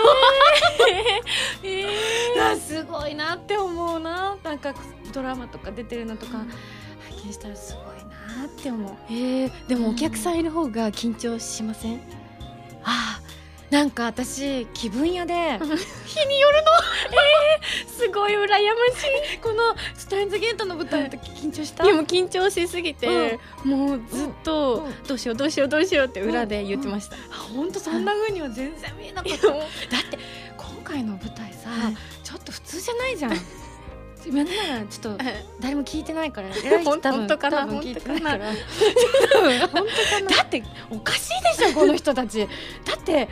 [1.65, 1.87] え
[2.53, 4.37] あ すごいなって思うな。
[4.45, 4.75] なんか
[5.17, 6.45] ドラマとか出てるのとか
[7.11, 7.85] 拝見したらすごい
[8.39, 8.93] なって思う。
[9.09, 12.01] えーでもお客さんいる方が緊張しません、
[12.85, 13.19] あ
[13.71, 16.71] なんか私気分屋で日によるの。
[17.17, 21.85] えー、すごい羨まし このスタインズゲートの舞台の時緊張した？
[21.85, 25.03] いいやもう緊張しすぎて、もうずっと、うん。
[25.09, 27.19] どうしようどうしようどうしようって裏で言ってました、あ
[27.55, 29.47] 本当そんな風には全然見えなかった。
[29.49, 29.59] だっ
[30.11, 30.19] て
[30.59, 31.97] 今回の舞台さ、はい。
[32.23, 33.33] ちょっと普通じゃないじゃん
[34.27, 35.24] 自分ならちょっと
[35.61, 36.49] 誰も聞いてないから。
[36.64, 37.66] 偉い人多分本当かな？
[37.66, 38.53] 本本当かな だ
[40.43, 42.41] っておかしいでしょこの人たち。
[42.85, 43.29] だって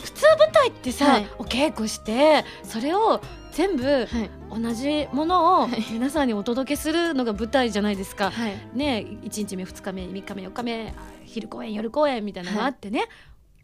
[0.00, 1.26] 普通舞台ってさ、はい。
[1.38, 3.20] お稽古してそれを
[3.50, 4.30] 全部はい。
[4.50, 5.84] 同じものをはい。
[5.90, 8.30] 皆さんにお届けするのが舞台じゃないですか。
[8.30, 8.52] はい。
[8.74, 13.08] ね1日目2日目3日目4日目昼公演夜公演みたいなのがあってね、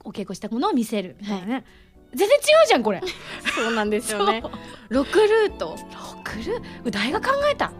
[0.05, 1.65] お稽古したものを見せるみたいなね、
[2.15, 2.37] 全然違う
[2.69, 3.01] じゃんこれ。
[3.55, 4.41] そうなんですよね。
[4.43, 4.53] そう。
[4.89, 5.77] ロクルート。
[5.77, 5.77] ロ
[6.25, 7.73] クルこれ誰が考えた。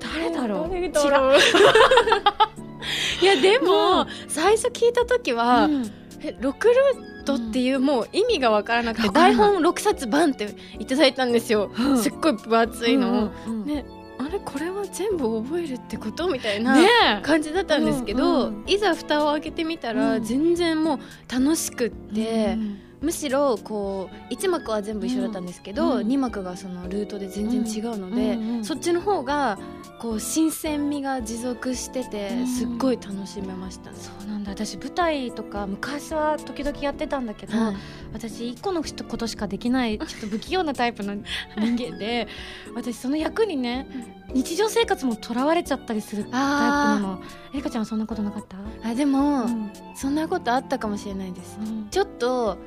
[0.00, 0.68] 誰だろう？
[0.70, 1.38] 誰だろう？
[3.20, 5.90] いやでも、うん最初聞いた時は、うん。
[6.20, 11.98] えロクルートっていうもう意味がわからなくて、台本6冊バンっていただいたんですよ、うん。
[11.98, 13.84] すっごい分厚いのを、ね
[14.20, 16.28] あれこれは全部覚えるってこと？
[16.28, 16.88] みたいな、ね
[17.22, 20.24] 感じだったんですけど、うんうんいざ蓋を開けてみたら、うん。
[20.24, 20.98] 全然もう
[21.32, 26.06] 楽しくっえて、うんむしろこう1幕は全部一緒だったんですけど、うん。
[26.06, 29.58] 2幕がそのルートで全然違うので、うんうんそっちの方が
[30.00, 32.46] こう新鮮味が持続しててうん。
[32.46, 33.96] すっごい楽しめましたね。
[33.98, 34.50] そうなんだ。
[34.50, 37.76] 私舞台とか昔は時々やってたんだけど、はい。
[38.12, 41.24] 私一個のことしかできない ちょっと不器用なタイプの人
[41.56, 42.26] 間で
[42.74, 43.86] 私その役にね
[44.32, 47.20] 日常生活もとらわれちゃったりするタイプなあの
[47.52, 49.70] えりかちゃんはそんなことなかった、ーあでも、うん。
[49.94, 51.58] そんなことあったかもしれないです。
[51.90, 52.58] ちょっと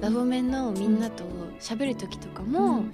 [0.00, 1.24] ラボメンのみんなと
[1.60, 2.84] 喋る時とかも、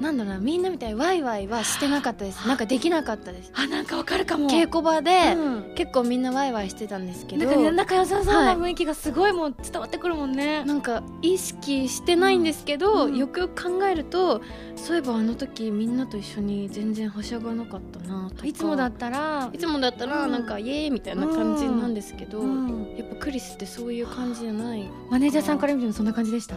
[0.00, 2.46] なんだろうなみんなみたいにワイワイはしてなかったです。
[2.46, 3.50] なんかできなかったです。
[3.54, 4.48] あなんかわかるかも。
[4.50, 5.74] 稽古場で、うん。
[5.74, 7.46] 結構みんなワイワイしてたんですけど。
[7.46, 13.16] なんかね仲良さそうはない雰囲気がすごいもう伝わってくるもんね、なんか意識してないんですけど、うん。
[13.16, 14.42] よくよく考えると
[14.76, 18.46] そういえばあの時みんなと一緒に全然はしゃがなかったなとか。
[18.46, 20.32] いつもだったらいつもだったらうん。
[20.32, 22.96] なんかイエーイみたいな感じなんですけど、うん。
[22.98, 26.56] やっぱクリスってそういう感じじゃないマネージャーさんから見てもそんな感じでした？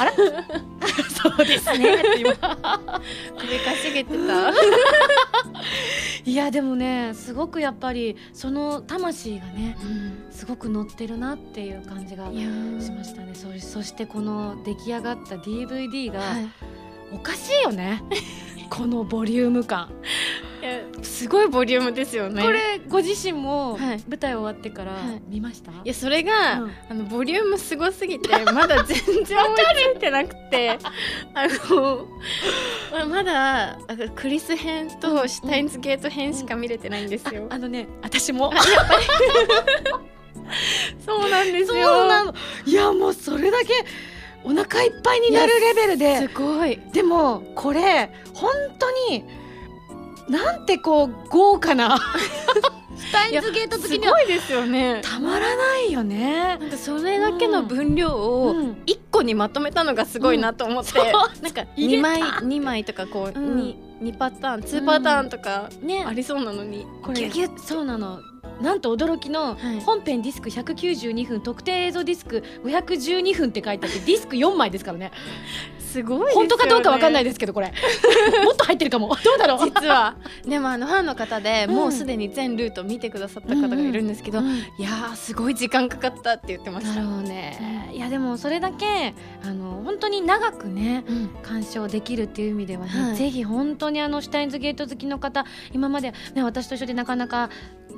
[0.00, 0.12] あら？
[1.10, 2.34] そうですねって今。
[3.38, 4.50] 首かしげてた。
[6.24, 9.76] いやでもねすごくやっぱりその魂がね
[10.30, 13.32] すごく乗ってるなっていう感じがしましたね。
[13.34, 16.48] そそしてこの出来上がった DVD がはい。
[17.10, 18.02] おかしいよね
[18.70, 19.90] このボリューム感。
[21.02, 22.42] すごいボリュームですよね。
[22.42, 24.04] これご自身もはい。
[24.08, 25.22] 舞台終わってからはい。
[25.28, 26.72] 見ました、いやそれが、うん。
[26.90, 30.78] あのボリュームすごすぎてまだ全然追いついてなくて
[31.34, 32.08] あの
[32.90, 33.78] ままだ
[34.14, 38.52] クリス編とシュタインズゲート編しか見れてないんですよ、あのね私も。
[41.04, 42.34] そうなんですよ。
[42.66, 43.84] いやもうそれだけ
[44.48, 46.16] お腹いっぱいになるレベルで。
[46.16, 46.80] すごい。
[46.92, 49.24] でもこれ本当に
[50.28, 51.98] なんてこう豪華な。
[52.96, 55.02] スタインズゲート好きすにはごいですよね。
[55.04, 56.58] たまらないよね。
[56.58, 58.82] なんかそれだけの分量をうん。
[58.86, 61.04] 一個にまとめたのがすごいなと思って、そう。
[61.42, 62.08] なんか入れた。
[62.08, 63.74] 2枚二枚とかこう、うん。
[64.18, 66.04] パターン2パターンとかね。
[66.04, 68.20] ありそうなのに、これギュギュッそうなの
[68.60, 69.80] なんと驚きのはい。
[69.80, 75.12] 本編ディスク192分特定映像ディスク512分って書いてあってディスク4枚ですからね。
[75.88, 76.32] すごいね。
[76.34, 77.72] 本当かどうかわかんないですけどこれ。
[78.44, 79.16] もっと入ってるかも。
[79.24, 79.58] どうだろう。
[79.64, 80.16] 実は。
[80.46, 81.74] でもあのファンの方でうん。
[81.74, 84.48] もうすでに全ルート見てくださった方がいるんですけど、うん。
[84.48, 86.94] いやーすごい時間かかったって言ってました。
[86.94, 87.90] なるほどね。
[87.94, 91.30] いやでもそれだけあの本当に長くねうん。
[91.42, 93.16] 鑑賞できるっていう意味ではね、はい。
[93.16, 97.48] ぜひ本当にあのシュタインズゲート好きの方今まで、ね、私と一緒でなかなか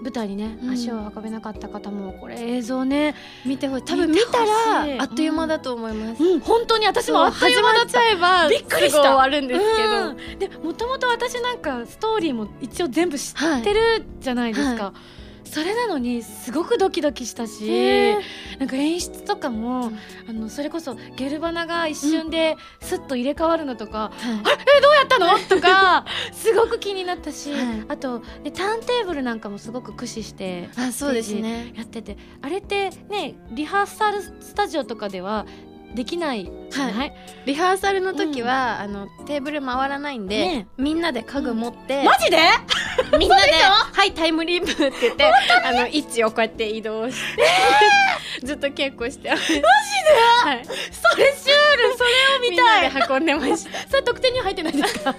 [0.02, 0.70] 舞台にね、うん。
[0.70, 3.14] 足を運べなかった方もこれ映像ね
[3.44, 3.84] 見てほしい。
[3.84, 6.40] 多分見たらあっという間だと思います、うん。
[6.40, 9.02] 本当に私もあっという間だっ始まったちゃえばびっくりした。
[9.02, 10.38] 終わるんですけど、うん。
[10.38, 14.92] でもともと私なんかストーリーも一応全部知はいってるじゃないですか、は
[15.50, 18.14] それなのにすごくドキドキしたし
[18.58, 19.98] なんか演出とかも、うん。
[20.28, 24.56] あのそれこそゲルバナが一瞬でスッと入れ替わるのとか、はい。
[24.78, 25.38] えどうやったの？
[25.48, 27.84] とか すごく気になったし、はい。
[27.88, 31.72] あとでターンテーブルなんかもすごく駆使してあそうですね。
[31.76, 35.46] やっててあれってねリハーサルスタジオとかでは
[35.94, 37.12] できないじゃない、
[37.46, 42.38] リハーサルの時は、あのテーブル回らないんで、ねみんなで家具持って、マジで？
[43.18, 45.24] みんなで「はいタイムリープ」って言って
[45.64, 47.42] あの位置をこうやって移動して、
[48.46, 49.60] ずっと稽古してマジで、
[50.44, 50.70] はい、そ
[51.18, 51.96] れシュール。
[51.96, 53.70] それを見みんたいなで運んでました。
[53.90, 55.10] それ得点には入ってないですか？
[55.10, 55.14] う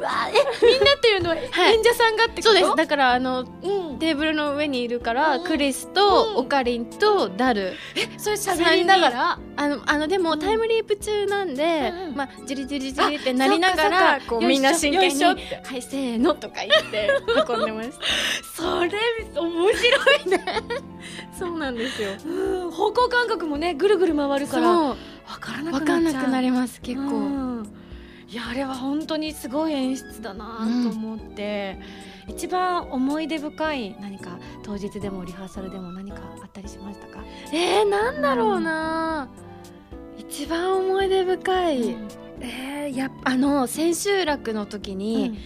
[0.00, 1.74] わえみんなっていうのは はい。
[1.74, 2.48] 演者さんがってこと？
[2.48, 2.76] そうです。
[2.76, 3.44] だからあのう
[3.94, 3.98] ん。
[3.98, 5.44] テーブルの上にいるから、うん。
[5.44, 6.36] クリスと、うん。
[6.38, 7.72] オカリンとダル。
[8.18, 9.38] それ喋りながら？
[9.56, 10.38] あのあのでも、うん。
[10.38, 12.14] タイムリープ中なんで、うんうん。
[12.16, 17.10] まあジリジリジリってなりながあらこうみんな真剣に「よいしょっはいせーの」とか言って
[17.48, 18.62] 運んでました。
[18.62, 18.90] それ
[19.34, 20.44] 面白いね。
[21.38, 22.10] そうなんですよ。
[22.26, 22.70] うん。
[22.70, 24.96] 方向感覚もねぐるぐる回るから分
[25.40, 25.78] からなくなっちゃう。
[25.78, 27.20] 分かんなくなります結構、う
[27.62, 27.72] ん
[28.28, 31.78] いやあれは本当にすごい演出だなと思って、
[32.28, 39.28] 一番思い出深い何か当日でもリハーサルでも何かあったりしましたか、えー、なんだろうな、
[40.18, 42.08] 一番思い出深い、うん。
[42.40, 45.38] えー、やあの千秋楽の時に、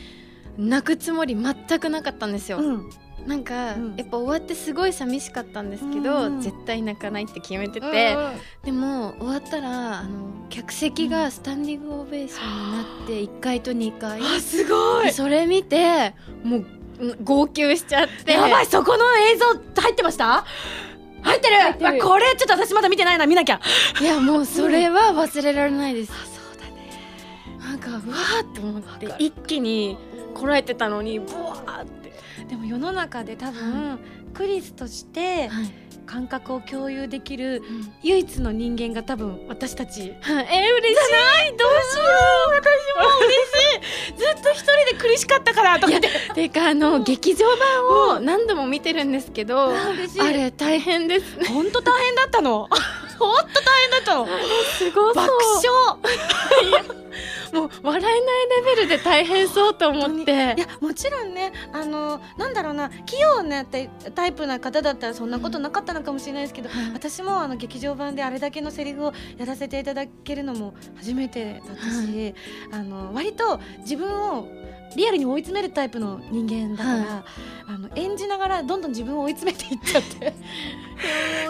[0.57, 2.91] 泣くつもり全くなかったんですよ、うん
[3.27, 3.97] なんか、うん。
[3.97, 6.41] やっぱ終わってすごい寂しかったんですけど、うん。
[6.41, 8.31] 絶対泣かないって決めてて、うん
[8.65, 15.13] でも終わったらあの客席がスタンディングオベーションになって1階と2階、あすごい。
[15.13, 16.67] それ見てもう
[17.01, 18.33] うん号泣しちゃって。
[18.33, 19.47] やばいそこの映像
[19.83, 20.45] 入ってました？
[21.23, 22.03] 入ってる。
[22.03, 23.61] これちょっと私まだ見てないな見なきゃ。
[24.01, 26.15] いやもうそれは忘れられないです、そ
[26.57, 26.99] うだね。
[27.59, 29.99] なんかうわーって思って一気に
[30.33, 32.00] こらえてたのにブワーって、
[32.51, 34.01] でも世の中で多分、
[34.35, 35.73] クリスとしてはい。
[36.07, 37.63] 感覚を共有できる
[38.03, 40.13] 唯一の人間が多分私たち。
[40.21, 41.09] はい、え嬉し
[41.55, 41.57] い。
[41.57, 42.03] どうしよ
[42.49, 42.51] う。
[42.51, 42.67] 私
[42.99, 44.17] も嬉しい。
[44.17, 45.97] ずっと一人で苦しかったからとか。
[45.97, 50.21] ってていうかあの劇場版を何度も見てるんですけど、あ嬉しい。
[50.21, 51.47] あれ大変ですね。
[51.47, 52.69] 本当大変だったの。
[53.21, 54.27] 本当大変だったの。
[54.79, 55.31] すご爆
[55.63, 56.01] 笑
[57.53, 60.55] もう笑えないレベルで大変そうと思って。
[60.57, 72.35] いやもちろんねあのなんだろうな器用なタイタイプな方だったらそんなことなかったのかもしれないですけど、はい私もあの劇場版であれだけのセリフをやらせていただけるのも初めてだったし、
[72.71, 74.49] あの割と自分を
[74.97, 77.25] リアルに追い詰めるタイプの人間だから、は
[77.69, 80.35] あの演じながらどんどん自分を追い詰めていっちゃって。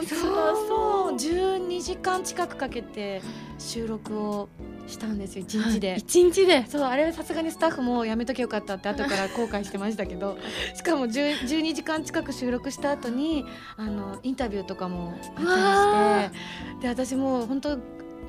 [0.06, 0.20] そう。
[0.68, 1.14] そう。
[1.14, 3.22] 12時間近くかけて
[3.58, 4.48] 収録を
[4.86, 5.96] したんですよ1日で。
[5.98, 6.66] 一日で？
[6.66, 10.38] そうあれはさすがにスタッフもやめときゃよかったって後から後悔してましたけど。
[10.74, 13.44] しかも10 12時間近く収録した後に
[13.76, 16.34] あのインタビューとかもあったり
[16.78, 16.82] して。
[16.82, 17.78] で私もう本当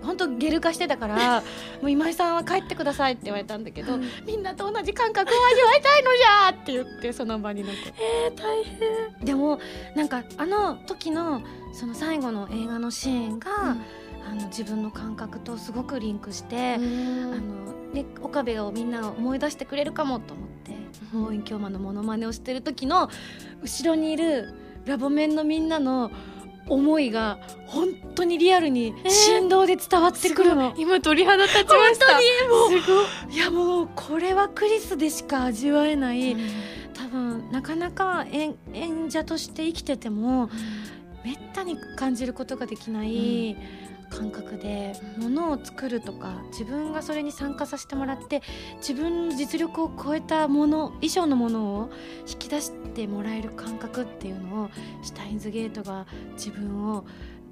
[0.01, 1.41] 本当ゲル化してたから
[1.81, 7.93] もう今井さんは帰ってくださいって言われたんだけど、みんなと同じ感覚を味わいたいのじゃって言ってその場に残って。
[7.99, 9.25] えー、大変。
[9.25, 9.59] でも
[9.95, 11.41] なんかあの時の
[11.73, 13.77] その最後の映画のシーンが、
[14.32, 16.86] あの自分の感覚とすごくリンクして、あの
[17.93, 20.71] ね、岡部をみんな思い出してくれるかもと思って
[21.13, 21.23] うん。
[21.25, 23.09] 望遠鏡マンのモノマネをしてる時の
[23.61, 24.53] 後ろにいる
[24.86, 26.09] ラボメンのみんなの
[26.67, 29.09] 思いが本当にリアルにえー。
[29.09, 30.73] 振動で伝わってくるの。
[30.77, 32.05] 今鳥肌立ちました。
[32.05, 32.21] 本
[32.69, 33.36] 当にもうすごい。
[33.36, 36.38] いやもうこれはクリスでしか味わえない、
[36.93, 40.49] 多分なかなか演演者として生きてても
[41.25, 43.57] めったに感じることができない
[44.12, 48.43] 感覚でものを作るとか自分がそれに参加させてもらって
[48.78, 51.89] 自分の実力を超えたもの以上のものを
[52.28, 54.70] 引き出してもらえる感覚っていうのを
[55.01, 57.05] シュタインズゲートが自分を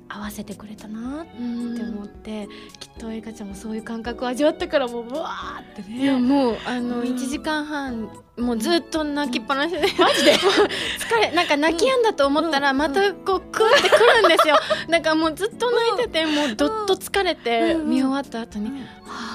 [0.10, 1.76] 合わせてくれたなっうん。
[1.78, 2.48] て思って、
[2.80, 6.02] きっとエリカちゃんもそういう感覚を味わったからもううわーってね。
[6.02, 7.08] いやもうあのうん。
[7.08, 9.82] 1時間半もうずっと泣きっぱなしで。
[10.00, 10.34] マジで。
[10.36, 12.78] 疲れなんか泣き止んだと思ったらうん。
[12.78, 14.56] またこうクーってくるんですよ。
[14.90, 17.90] なんかもうずっと泣いててもうどっと疲れてうん。
[17.90, 18.78] 見終わった後にうん。
[18.78, 18.84] は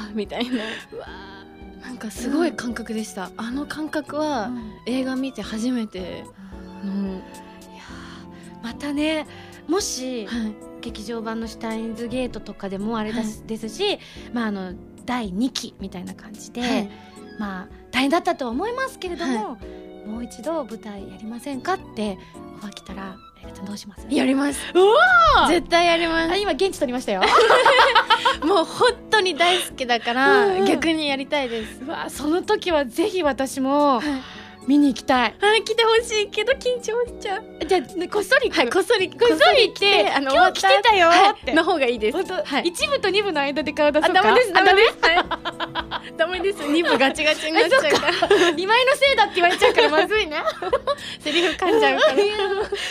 [0.08, 0.56] あみたいな。
[0.92, 1.06] うわ
[1.84, 3.30] なんかすごい感覚でした。
[3.36, 4.50] あの感覚は
[4.86, 6.24] 映画見て初めて
[6.84, 6.92] の。
[7.02, 8.64] いやー。
[8.64, 9.26] またね
[9.68, 10.54] もしはい。
[10.80, 13.98] 劇場版の「シュタインズゲート」とかでもあれです,、はですし、
[14.34, 14.72] まあ、あの
[15.06, 16.90] 第2期みたいな感じで、はい。
[17.38, 19.56] まあ大変だったとは思いますけれども、
[20.06, 22.18] もう一度舞台やりませんかって
[22.56, 23.16] オファー来たら
[23.66, 24.06] どうします？
[24.10, 24.60] やります。
[24.74, 24.78] う
[25.40, 27.22] わ絶対やりまあ今現地取りましたよ。
[28.42, 30.64] す もう本当に大好きだからうんうん。
[30.66, 31.80] 逆にやりたいです。
[31.82, 34.04] うわその時はぜひ私もはい
[34.66, 35.34] 見に行きたい。
[35.38, 37.44] はい来てほしいけど緊張しちゃう。
[37.66, 38.50] じゃあ、ね、こっそり。
[38.50, 42.16] はいこっそりここっそり来てあの今日来てたよって、の方がいいです。
[42.16, 42.62] 本当、はい。
[42.68, 44.22] 一部と二部の間で顔出そあうか？
[44.22, 46.58] ダメですダメあですはい ダメです。
[46.66, 48.48] 二部ガチガチになっちゃうから。
[48.56, 50.42] 今井のせいだって言われちゃうからまずいね。
[51.20, 52.22] セリフ噛んじゃうから。
[52.22, 52.28] い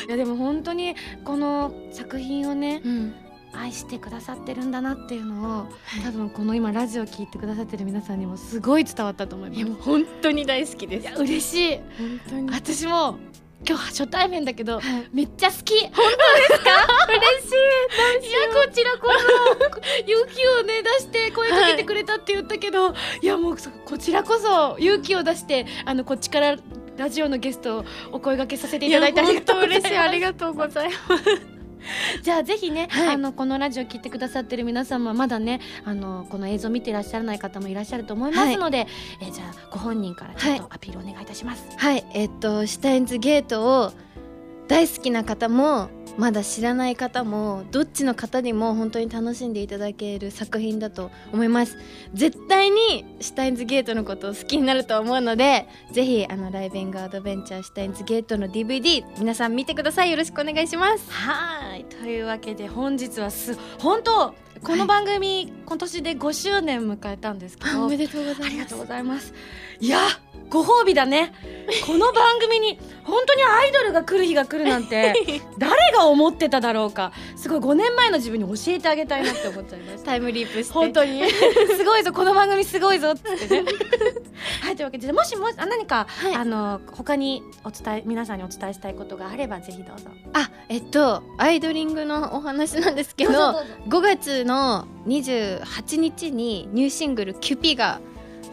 [0.09, 3.15] やでも本当にこの作品をねうん
[3.55, 5.67] 愛してくださってるんだなっていうのを
[6.03, 9.59] 多分この今ラジオ聞いてくださってる皆さんにもすごい伝わったと思います。
[9.59, 11.07] いやもう本当に大好きです。
[11.07, 11.77] いや嬉しい。
[11.77, 12.51] 本当に。
[12.51, 13.17] 私も
[13.65, 15.07] 今日初対面だけどはい。
[15.13, 15.79] めっちゃ好き。
[15.79, 16.69] 本当ですか？
[17.07, 18.29] 嬉しい。
[18.29, 20.01] いやこちらこそ。
[20.05, 22.89] 勇気をね出して声かけてくれたって言ったけど、
[23.21, 26.57] い、やもうそこちらこそ勇気を出してあのこっちから
[26.97, 29.79] ラジオのゲストをお声掛けさせていただいてありがとうございます。
[29.79, 29.97] 嬉しい。
[29.97, 31.52] ありがとうございます
[32.21, 33.07] じゃあぜひね、はい。
[33.09, 38.87] あのこのラジオ聞いてくださってる皆様まだねあのこの映像見てらっしゃらない方もいらっしゃると思いますので、
[39.21, 41.65] えじゃあご本人からちょっとアピールお願いいたします。
[41.77, 42.05] はい。
[42.13, 43.91] えっとシュタインズゲートを
[44.67, 51.77] 大好きな方もまだ知らない方もどっちの方にも本当に楽しんでいただける作品だと思います。
[52.13, 60.11] 絶対にシュタインズゲートのことを好きになると思うのでぜひあのライビングアドベンチャーシュタインズゲートの DVD 皆さん見てください。
[60.11, 61.11] よろしくお願いします。
[61.11, 61.85] はい。
[61.85, 68.45] というわけで本日はす本当この番組、今年で5周年迎えたんですけどおめでとうございます。
[68.45, 69.33] ありがとうございます。
[69.81, 69.99] いや
[70.49, 71.33] ご褒美だね。
[71.85, 75.13] この番組に本当にアイドルが来る日が来るなんて
[75.57, 77.11] 誰が思ってただろうか。
[77.35, 80.05] すごい5年前の自分に教えてあげたいなって思っちゃいました。
[80.05, 80.73] タイムリープして。
[80.73, 81.23] 本当に。
[81.75, 83.65] すごいぞこの番組すごいぞっつってね。
[84.61, 86.35] はいというわけでもしもあ何か、はい。
[86.35, 90.09] あの他にお伝え皆さんにお伝えしたいことがあればぜひどうぞ。
[90.33, 93.97] あえっとアイドリングのお話なんですけどどうぞどうぞ。
[93.97, 94.52] 5月の
[95.07, 97.99] 28日にニューシングル「キュピ」が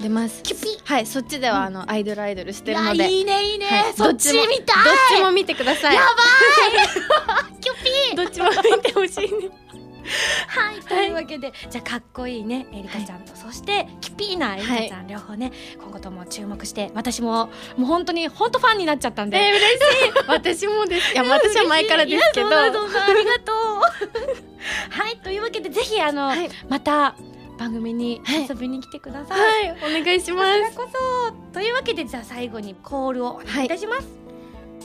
[0.01, 0.43] 出ます。
[0.43, 0.79] キュピ？
[0.85, 3.11] はいそっちではあの、アイドルアイドルしてるので。
[3.11, 3.95] いいねいいね、はい。
[3.95, 4.47] そっち見たい。
[4.47, 4.65] どっ
[5.17, 5.95] ちも見てください。
[5.95, 6.01] や
[7.27, 9.51] ば キュピいどっちも見てほしいね。
[10.49, 10.50] はい
[10.91, 20.67] というわけでじゃあかっこいいねエリカちゃんと、そしてキュピーなエリカちゃん、両方ね今後とも注目して私ももう本当に本当ファンになっちゃったんで、えー、嬉しい。
[20.67, 21.13] 私もです。
[21.13, 22.49] いや私は前からですけど。
[22.49, 23.57] ありがとう。
[24.91, 27.15] はいというわけでぜひあの、はい、また
[27.57, 28.47] 番組にはい。
[28.49, 30.77] 遊びに来てください、はい、お願いしこます。
[30.77, 31.33] こそ。
[31.53, 34.09] というわけでじゃあ最後にコールをお願いいたします、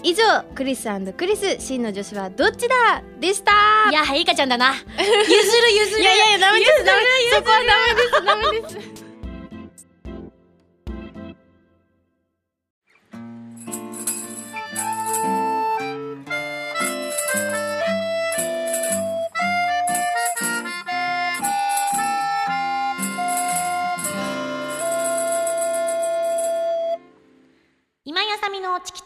[0.05, 0.87] 以上クリス
[1.17, 3.01] クリス真の女子はどっちだ？
[3.19, 3.51] でした。
[3.89, 4.71] い、やエリカちゃんだな。
[4.85, 5.99] 譲る譲る。
[5.99, 7.01] いやいやいやダメですダメ
[7.33, 9.04] そこはダメですダメです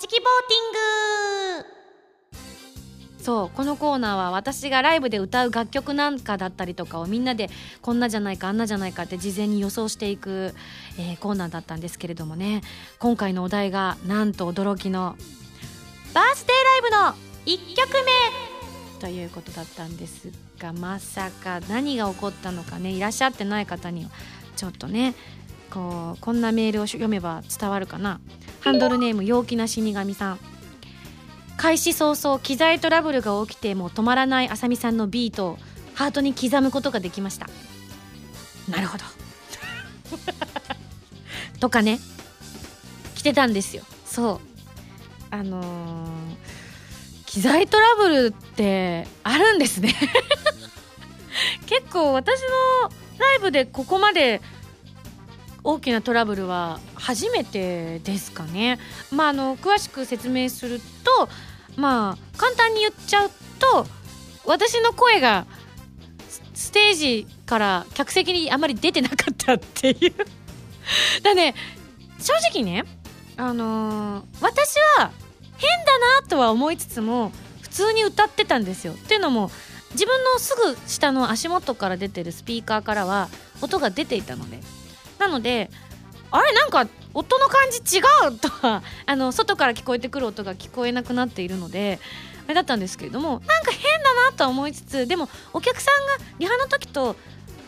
[0.10, 3.24] キボーティング。
[3.24, 7.49] そうこのコーナーは私がライブで歌う楽曲なんかだったりとかをみんなで
[7.82, 10.55] こんなじゃないかあんなじゃないかって事前に予想していく、
[10.97, 12.62] えーコーナーだったんですけれどもね。
[12.97, 15.16] 今回のお題がなんと驚きの
[16.16, 16.97] バースデーライブの
[17.45, 24.10] 1曲目ということだったんですがまさか何が起こったのかねいらっしゃってない方には
[24.55, 25.14] ちょっとね
[25.70, 28.20] こうこんなメールを読めば伝わるかな？
[28.61, 30.39] ハンドルネーム陽気な死神さん。
[31.57, 35.57] 開始早々機材トラブルが起きてもう止まらないあさみさんのビートを
[35.93, 37.47] ハートに刻むことができました。
[38.70, 39.03] なるほど。
[41.59, 41.99] とかね。
[43.15, 43.84] 来てたんですよ。
[44.05, 44.39] そう。
[45.32, 46.09] あのー
[47.26, 49.93] 機材トラブルってあるんですね。
[51.67, 52.89] 結構私の
[53.20, 54.41] ライブでここまで
[55.64, 58.80] 大きなトラブルは初めてですかね。
[59.12, 61.30] まああの詳しく説明すると
[61.76, 63.86] まあ簡単に言っちゃうと
[64.45, 65.45] 私の声が
[66.53, 70.14] ステージから客席にあまり出てなかったっていう。
[71.24, 71.55] だね
[72.20, 72.84] 正直ね
[73.38, 75.12] あのー私は
[75.57, 77.32] 変だなとは思いつつも
[77.62, 78.93] 普通に歌ってたんですよ。
[78.93, 79.51] っていうのも
[79.91, 83.30] 自分のすぐ下の足元から出てるスピーカーからは
[83.62, 84.60] 音が出ていたので。
[85.20, 85.70] なので
[86.32, 91.99] あれなんか音の感じ違うとは あの外から聞こえてくる音が聞こえなくなっているので
[92.45, 97.15] あれだったんですけれどもなんか変だなとは思いつつでもお客さんがリハの時と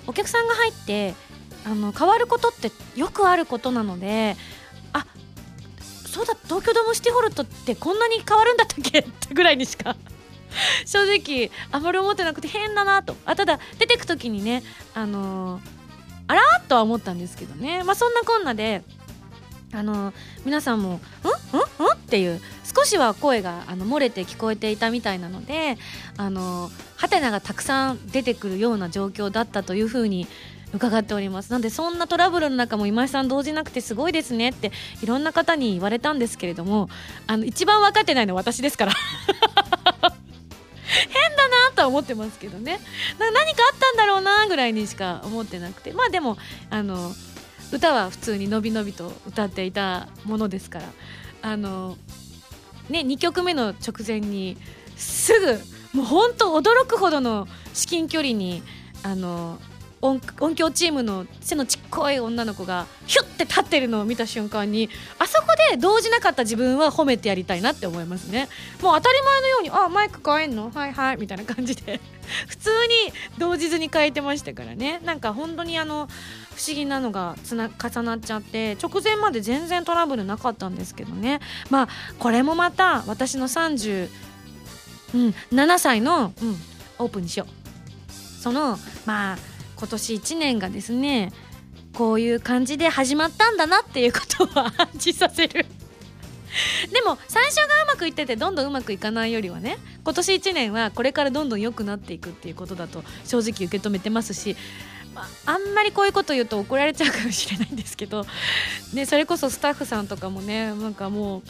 [0.08, 1.14] お客さんが入って
[1.66, 4.36] あの変わることってよくあることなので
[4.94, 5.06] あ
[6.06, 9.96] そうだ東京ドームシティホルとってこんなに変わるんだったっけってぐらいにしか
[10.86, 13.16] 正直あまり思ってなくて変だなと。
[13.26, 15.81] あただ出てく時にねあのー
[16.32, 17.84] あらーとは思ったんですけどね。
[17.84, 18.84] まあそんなこんなで
[19.74, 20.14] あの
[20.46, 20.96] 皆さんも「ん？
[20.96, 20.98] ん？
[20.98, 21.02] ん?」
[21.94, 22.40] っていう
[22.74, 25.78] 少しは声があの漏れて聞こえていたみたいなので
[26.16, 30.26] あのハテナがたくさん出てくるような状況だったというふうに
[30.74, 31.52] 伺っております。
[31.52, 34.72] なんでそんなトラブルの中も今井さん動じなくてすごいですねって
[35.02, 36.90] いろんな方に言われたんですけれども
[37.28, 38.94] あの一番分かってないのは私ですから。
[41.10, 42.80] 変だなとは思ってますけどね。
[43.20, 45.94] 何かあったんだろうなぐらいにしか思ってなくて。
[45.94, 46.38] まあでも
[46.70, 47.14] あの
[47.72, 50.86] 歌は普通にのびのびと歌っていたものですから。
[51.44, 51.98] あの
[52.90, 54.58] ね2曲目の直前に
[54.96, 55.60] すぐ
[55.94, 58.62] もうほんと驚くほどの至近距離に
[59.04, 59.60] あの
[60.02, 60.20] 音
[60.56, 64.90] 響チームの背のちっこい女の子がヒュッて立ってるのを見た瞬間に
[65.20, 68.48] あそこで動じなかった自分は褒めてやりたいなって思いますね。
[68.82, 70.72] もう当たり前のように「あマイク変えんの？
[70.72, 72.00] はいはい」みたいな感じで。
[72.48, 75.02] 普通に動じずに変えてましたからね。
[75.04, 76.08] なんか本当にあの
[76.56, 81.42] 不思議なのがつな重なっちゃって直前まで全然トラブルなかったんですけどね。
[81.70, 81.88] まあ
[82.20, 84.10] これもまた私の30、
[85.14, 86.58] うん、7歳の、うん、
[87.00, 87.62] オープンにしよう。
[88.42, 89.51] そのまあ
[89.82, 91.34] 今年1年がですね
[91.96, 95.66] こういう感じで始まったんだなっていうことを暗示させる。
[96.94, 104.56] でも最初がうまくいっててどんどんうまくいかないよりはね今年1年はこれからどんどん良くなっていくっていうことだと正直受け止めてますし、
[105.16, 108.28] まあ、んまりこういうこと言うと怒られちゃうかもしれないんですけど、
[108.94, 111.42] ね、それこそスタッフさんとかもねなんかもう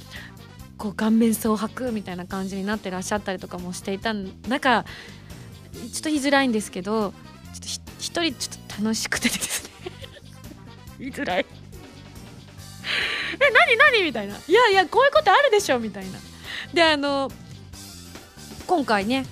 [0.77, 7.13] こう顔面蒼白みたいな感じになってらっしゃったりとかもしていた中ちょっと言いづらいんですけど
[7.53, 9.69] ちょっと一人ちょっと楽しくてですね。
[10.99, 11.45] 言いづらい。
[13.39, 14.03] え何何？
[14.03, 14.35] みたいな。
[14.35, 16.19] いやいやこういうことあるでしょみたいな。
[16.73, 17.31] であの
[18.65, 19.25] 今回ね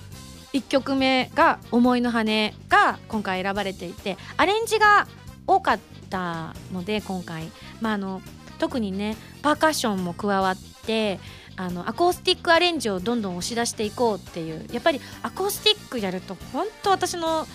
[0.53, 5.07] 1曲目が「思いの羽」が今回選ばれていてアレンジが
[5.47, 7.49] 多かったので今回、
[7.81, 8.21] まあ、あの
[8.59, 11.19] 特にねパーカッションも加わって
[11.55, 14.67] あのアコースティックアレンジをどんどん押し出していこうっていう。
[14.71, 17.47] やっぱりアコースティックやると本当私の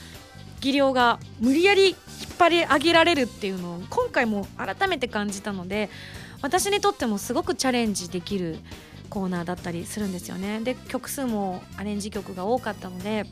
[0.65, 1.97] 技量が無理やり引っ
[2.39, 5.91] 張り上げられるっていうのを今回も改めて感じたので
[6.41, 8.57] 私にとってもすごくチャレンジできる
[9.11, 10.61] コーナーだったりするんですよね。
[10.61, 13.27] で曲数もアレンジ曲が多かったので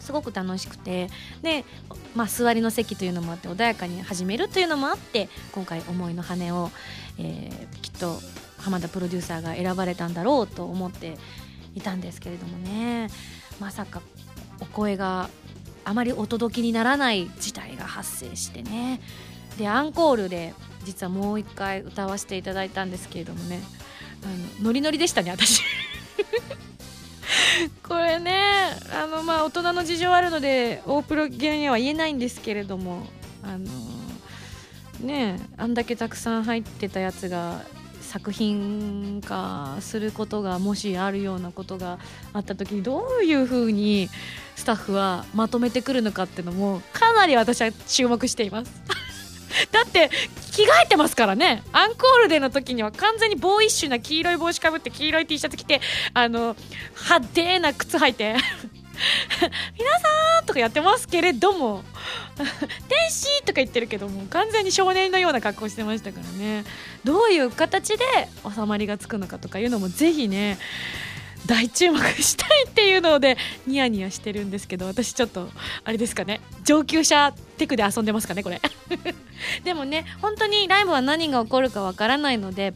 [0.00, 1.08] すごく楽しくて。
[1.42, 1.64] で、
[2.16, 6.72] まあ、座りの席というのもあって穏やかに始めるというのもあって今回「思いの羽を」
[7.18, 8.18] えーきっと
[8.58, 11.16] 浜田プロデューサーが選ばれたんだろうと思って
[11.76, 13.08] いたんですけれどもね。
[13.60, 14.02] まさか
[14.60, 15.30] お声が
[15.88, 19.00] あまりお届けにならない事態が発生してね。
[19.56, 23.60] でアンコールで実はもう一回歌わせていただいたんですけれどもね。
[24.22, 25.62] あのノリノリでしたね私。
[27.82, 33.06] これねあのまあ大人の事情あるので大プロゲには言えないんですけれども
[33.42, 33.70] あの
[35.00, 37.62] ねあんだけたくさん入ってたやつが
[38.08, 41.98] 作品化することがもしあるようなことが
[42.32, 44.08] あった時にどういうふうに
[44.56, 48.72] スタッフはまとめてくるのかっていうのもかなり私は注目しています。
[49.72, 50.10] だって
[50.52, 51.62] 着替えてますからね。
[51.72, 55.80] アンコールでの時には完全にボーイッシュな黄色い帽子かぶって黄色い T シャツ着て
[56.14, 56.56] あの
[57.02, 58.36] 派手な靴履いて。
[59.78, 61.82] 皆さんとかやってますけれども
[62.88, 66.64] 天使とか言ってるけども完全に少年のような格好してましたからね。
[67.04, 68.04] どういう形で
[68.54, 70.58] 収まりがつくのかとかいうのもぜひね
[71.46, 73.36] 大注目したいっていうので
[73.66, 75.48] ニヤニヤしてるんですけど私ちょっと
[75.84, 78.60] あれですかね上級者テクで遊んでますかねこれ。
[79.64, 82.74] でもね本当にライブは何が起こるかわからないので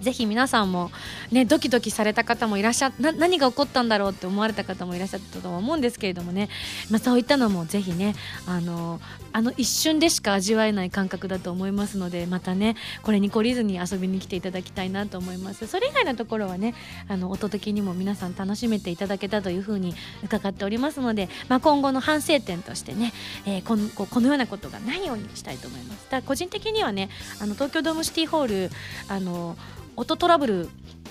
[0.00, 0.90] ぜひ皆さんも
[1.32, 6.48] ねドキドキされた方もいらっしゃな何が起こったんだろうって思われた方もいらっしゃったと思うんですけれどもね、
[6.90, 8.14] まあ、そういったのもぜひね
[8.46, 9.00] あの
[9.32, 15.66] あの一瞬でしか味わえない感覚だと思いますのでまたねこれに懲りずに遊びに来ていただきたいなと思います。
[15.66, 16.74] それ以外のところはね
[17.08, 23.12] あの音的にも皆さん楽しめていただけたというふうに伺っておりますので、まあ、今後の反省点としてね、
[23.46, 26.06] えー、このこのようなことがないようにしたいと思います。
[26.08, 27.10] ただ個人的にはね
[27.40, 28.70] あの東京ドームシティホール
[29.08, 29.56] あの
[29.96, 30.68] 音トラブル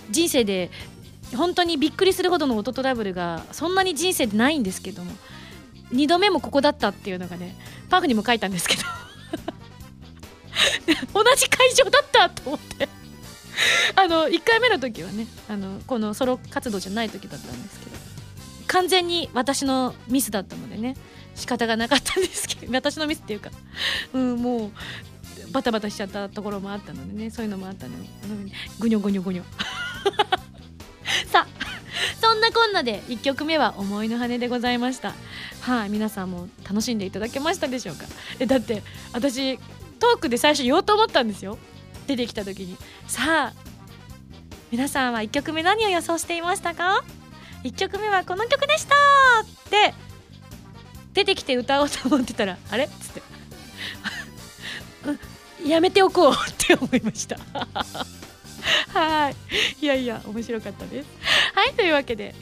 [0.09, 0.71] 人生で
[1.35, 5.11] 本当にびっくりするほどの音トラブルがそんなに人生でないんですけども
[5.91, 7.55] 2度目もここだったっていうのがね
[7.89, 8.83] パークにも書いたんですけど。
[11.13, 12.89] 同じ会場だったと思って。
[13.95, 17.97] あの1回目の時はねあのこのソロ活動じゃない時だったんですけど。
[18.67, 20.97] 完全に私のミスだったのでね
[21.35, 22.73] 仕方がなかったんですけど。
[22.75, 23.49] 私のミスっていうか、
[24.13, 24.71] うん、もう
[25.51, 28.09] バタバタしちゃったところもあったのでねそういうのもあったので
[28.79, 29.43] ぐにょぐにょぐにょ。
[31.31, 31.47] さあ
[32.21, 35.13] そんなこんなで1曲目は「思いの羽」でございました。
[35.61, 38.05] はい、皆さんも楽しんでいただけましたでしょうか？
[38.39, 38.83] えだって
[39.13, 39.57] 私
[39.99, 41.57] トークで最初言おうと思ったんですよ。
[42.05, 42.77] 出てきた時に。
[43.07, 43.53] さあ
[44.71, 47.03] 皆さんは1曲目何を予想していましたか
[47.63, 48.95] ？1曲目はこの曲でした。
[49.41, 49.93] って
[51.13, 52.83] 出てきて歌おうと思ってたらあれ？
[52.83, 53.21] っつって。
[55.67, 57.37] やめておこうって思いました。
[58.93, 59.35] はい。
[59.81, 61.09] いやいや面白かったです。
[61.53, 62.35] はいというわけで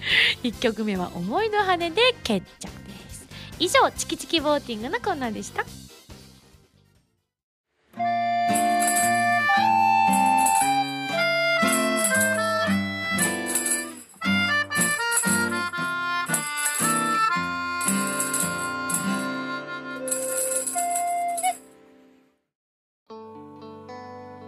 [0.43, 3.27] 1曲目は「思いの羽」で決着です。
[3.59, 5.65] 以上チキチキボーティングのコーナーでした。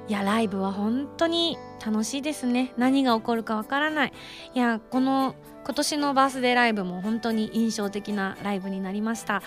[0.09, 1.57] いやライブは本当に
[1.88, 2.73] 楽しいですね。
[2.75, 4.13] 何が起こるかわからない。
[4.53, 9.41] いやこの今年のバースデーライブも本当に印象的なライブになりました。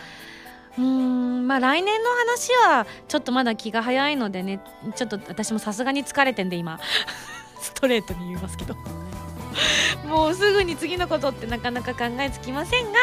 [0.78, 4.60] うーんまあ来年の話はちょっとまだ気が早いのでね
[4.96, 6.80] ちょっと私もさすがに疲れてんで今。
[7.60, 8.74] ストレートに言いますけど。
[10.08, 12.98] もうすぐに次のことってなかなか考えつきませんが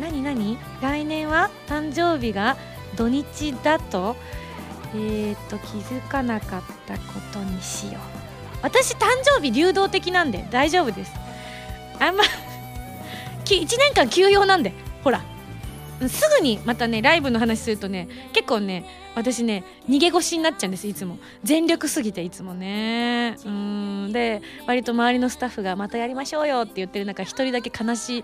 [0.00, 0.58] 何何？
[0.82, 2.56] 来年は誕生日が
[2.96, 4.16] 土日だと？
[4.94, 8.09] えーと気づかなかったことにしよう。
[8.62, 11.12] 私誕生日流動的なんで大丈夫です。
[11.98, 12.24] あんま
[13.44, 15.22] 1年間休養なんでほら。
[16.08, 21.18] すぐにまたねライブの話するとね結構ね私ね逃げ腰になっちゃうんですいつも。
[21.44, 23.36] 全力すぎていつもね。
[23.44, 28.22] うんで割と周りのスタッフがまたやりましょうよって言ってる中一人だけ悲しいい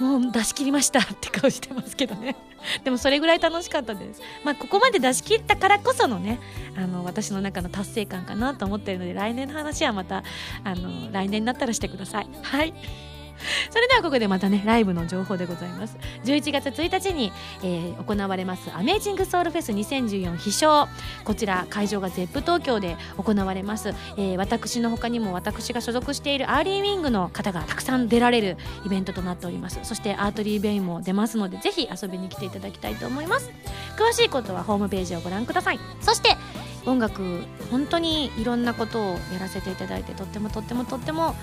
[0.00, 2.36] やもう出し切りましたって顔してますけどね。
[2.84, 4.20] でもそれぐらい楽しかったです。
[4.44, 6.40] まあここまで出し切ったからこそのね
[6.76, 10.22] あの私の中の達成感かなと思ってるので来年の話はまた
[10.64, 12.28] あの来年になったらしてください。
[12.42, 12.74] はい。
[13.70, 15.96] それではここでまたねライブの情報でございます。
[16.24, 20.88] 11月1日に、えー、行われますアメージングソウルフェス2014飛翔
[21.24, 29.78] こちら会場が Zepp 東京で行われます、えー、私の他にも私が所属しているアーリーウィングの方がたくさん出られるイベントとなっております。
[29.82, 33.50] そしてアートリーベインも出ますのでぜひ遊びに来ていただきたいと思います。
[33.96, 35.80] 詳しいことはホームページをご覧ください。
[36.00, 36.36] そして
[36.84, 41.34] 音楽本当にいろんなことをやらせていただいてとってもとってもとっても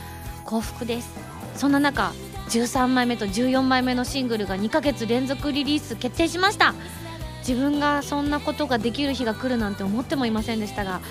[0.45, 1.38] 幸福です。
[1.55, 2.13] そんな中
[2.49, 6.73] 13枚目と14枚目のシングルが2ヶ月連続リリース決定しました。
[7.47, 11.01] 自分がそんなことができる日が来るなんて思ってもいませんでしたが、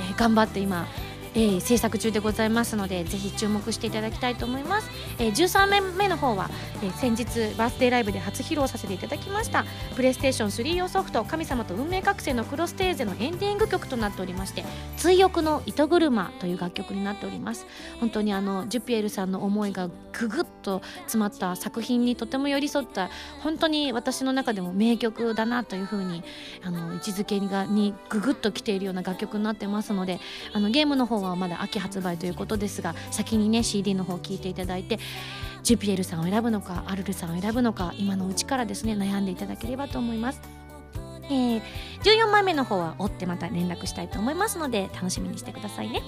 [0.00, 0.86] えー、頑張って今
[1.34, 6.50] えー、制作中でございますのでぜひ注目していただきたいと思います、えー、13面目の方は、
[6.82, 9.64] えー、先日バースデーライブで初披露させていただきました
[9.96, 14.64] プレイステーション3用ソフト「神様と運命覚醒」のクロステーゼのエンディング曲となっておりまして
[14.96, 17.66] 「追憶の糸車」という楽曲になっております。
[18.00, 23.10] 本当にあのジュピエルさんの思いがぐぐっと詰まった作品にとても寄り添った
[23.42, 26.22] 本当に私の中でも名曲だなというふうに
[26.64, 30.20] あの位置づけがにぐぐっときているような楽曲になってますので
[30.52, 34.98] あのゲームの方ははまだ秋発売ということですが先にね CD の方を聞いていただいて
[35.62, 40.67] ジュピエルさんを選ぶのかアルルさんを選ぶのか今のうちからですね悩んでいただければと思います。
[41.30, 41.62] えー、
[42.02, 46.02] 14枚目の方は追ってまた連絡したいと思いますので楽しみにしてくださいね。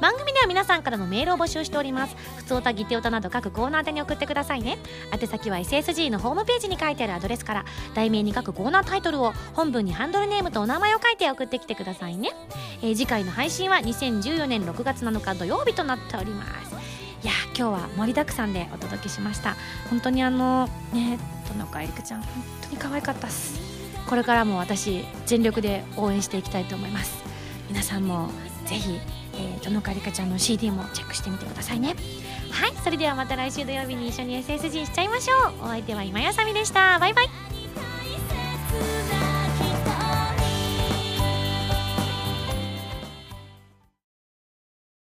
[0.00, 2.16] 番組では皆さんからのメールを募集しております。
[2.36, 4.78] 普通歌ギテオタなど各コーナー宛に送ってくださいね。
[5.12, 7.64] 宛先は SSG のホームページに書いてあるアドレスから
[7.94, 12.30] 題名に書くコーナータイトルを本文にハンドルネームとお名前を書いて送ってきてくださいね、
[12.82, 16.72] えー、次回の配信は2014年6月7日土曜日となっております。
[17.22, 19.54] いや今日は盛りだくさんでお届けしました。
[19.90, 22.22] 本当にあのねとのかえりくちゃん。
[22.22, 23.71] 本当に可愛かったっす。
[24.12, 27.24] これからも私全力で応援していきたいと思います。
[27.70, 28.28] 皆さんも
[28.66, 29.00] ぜひ、
[29.32, 31.96] えー、どのかりかちゃんの CD もチェックしてみてくださいね。
[32.50, 35.64] はいそれではまた来週土曜日に一緒に SSG しちゃいましょう。
[35.64, 36.98] お相手は今やさみでした。
[36.98, 37.28] バイバイ。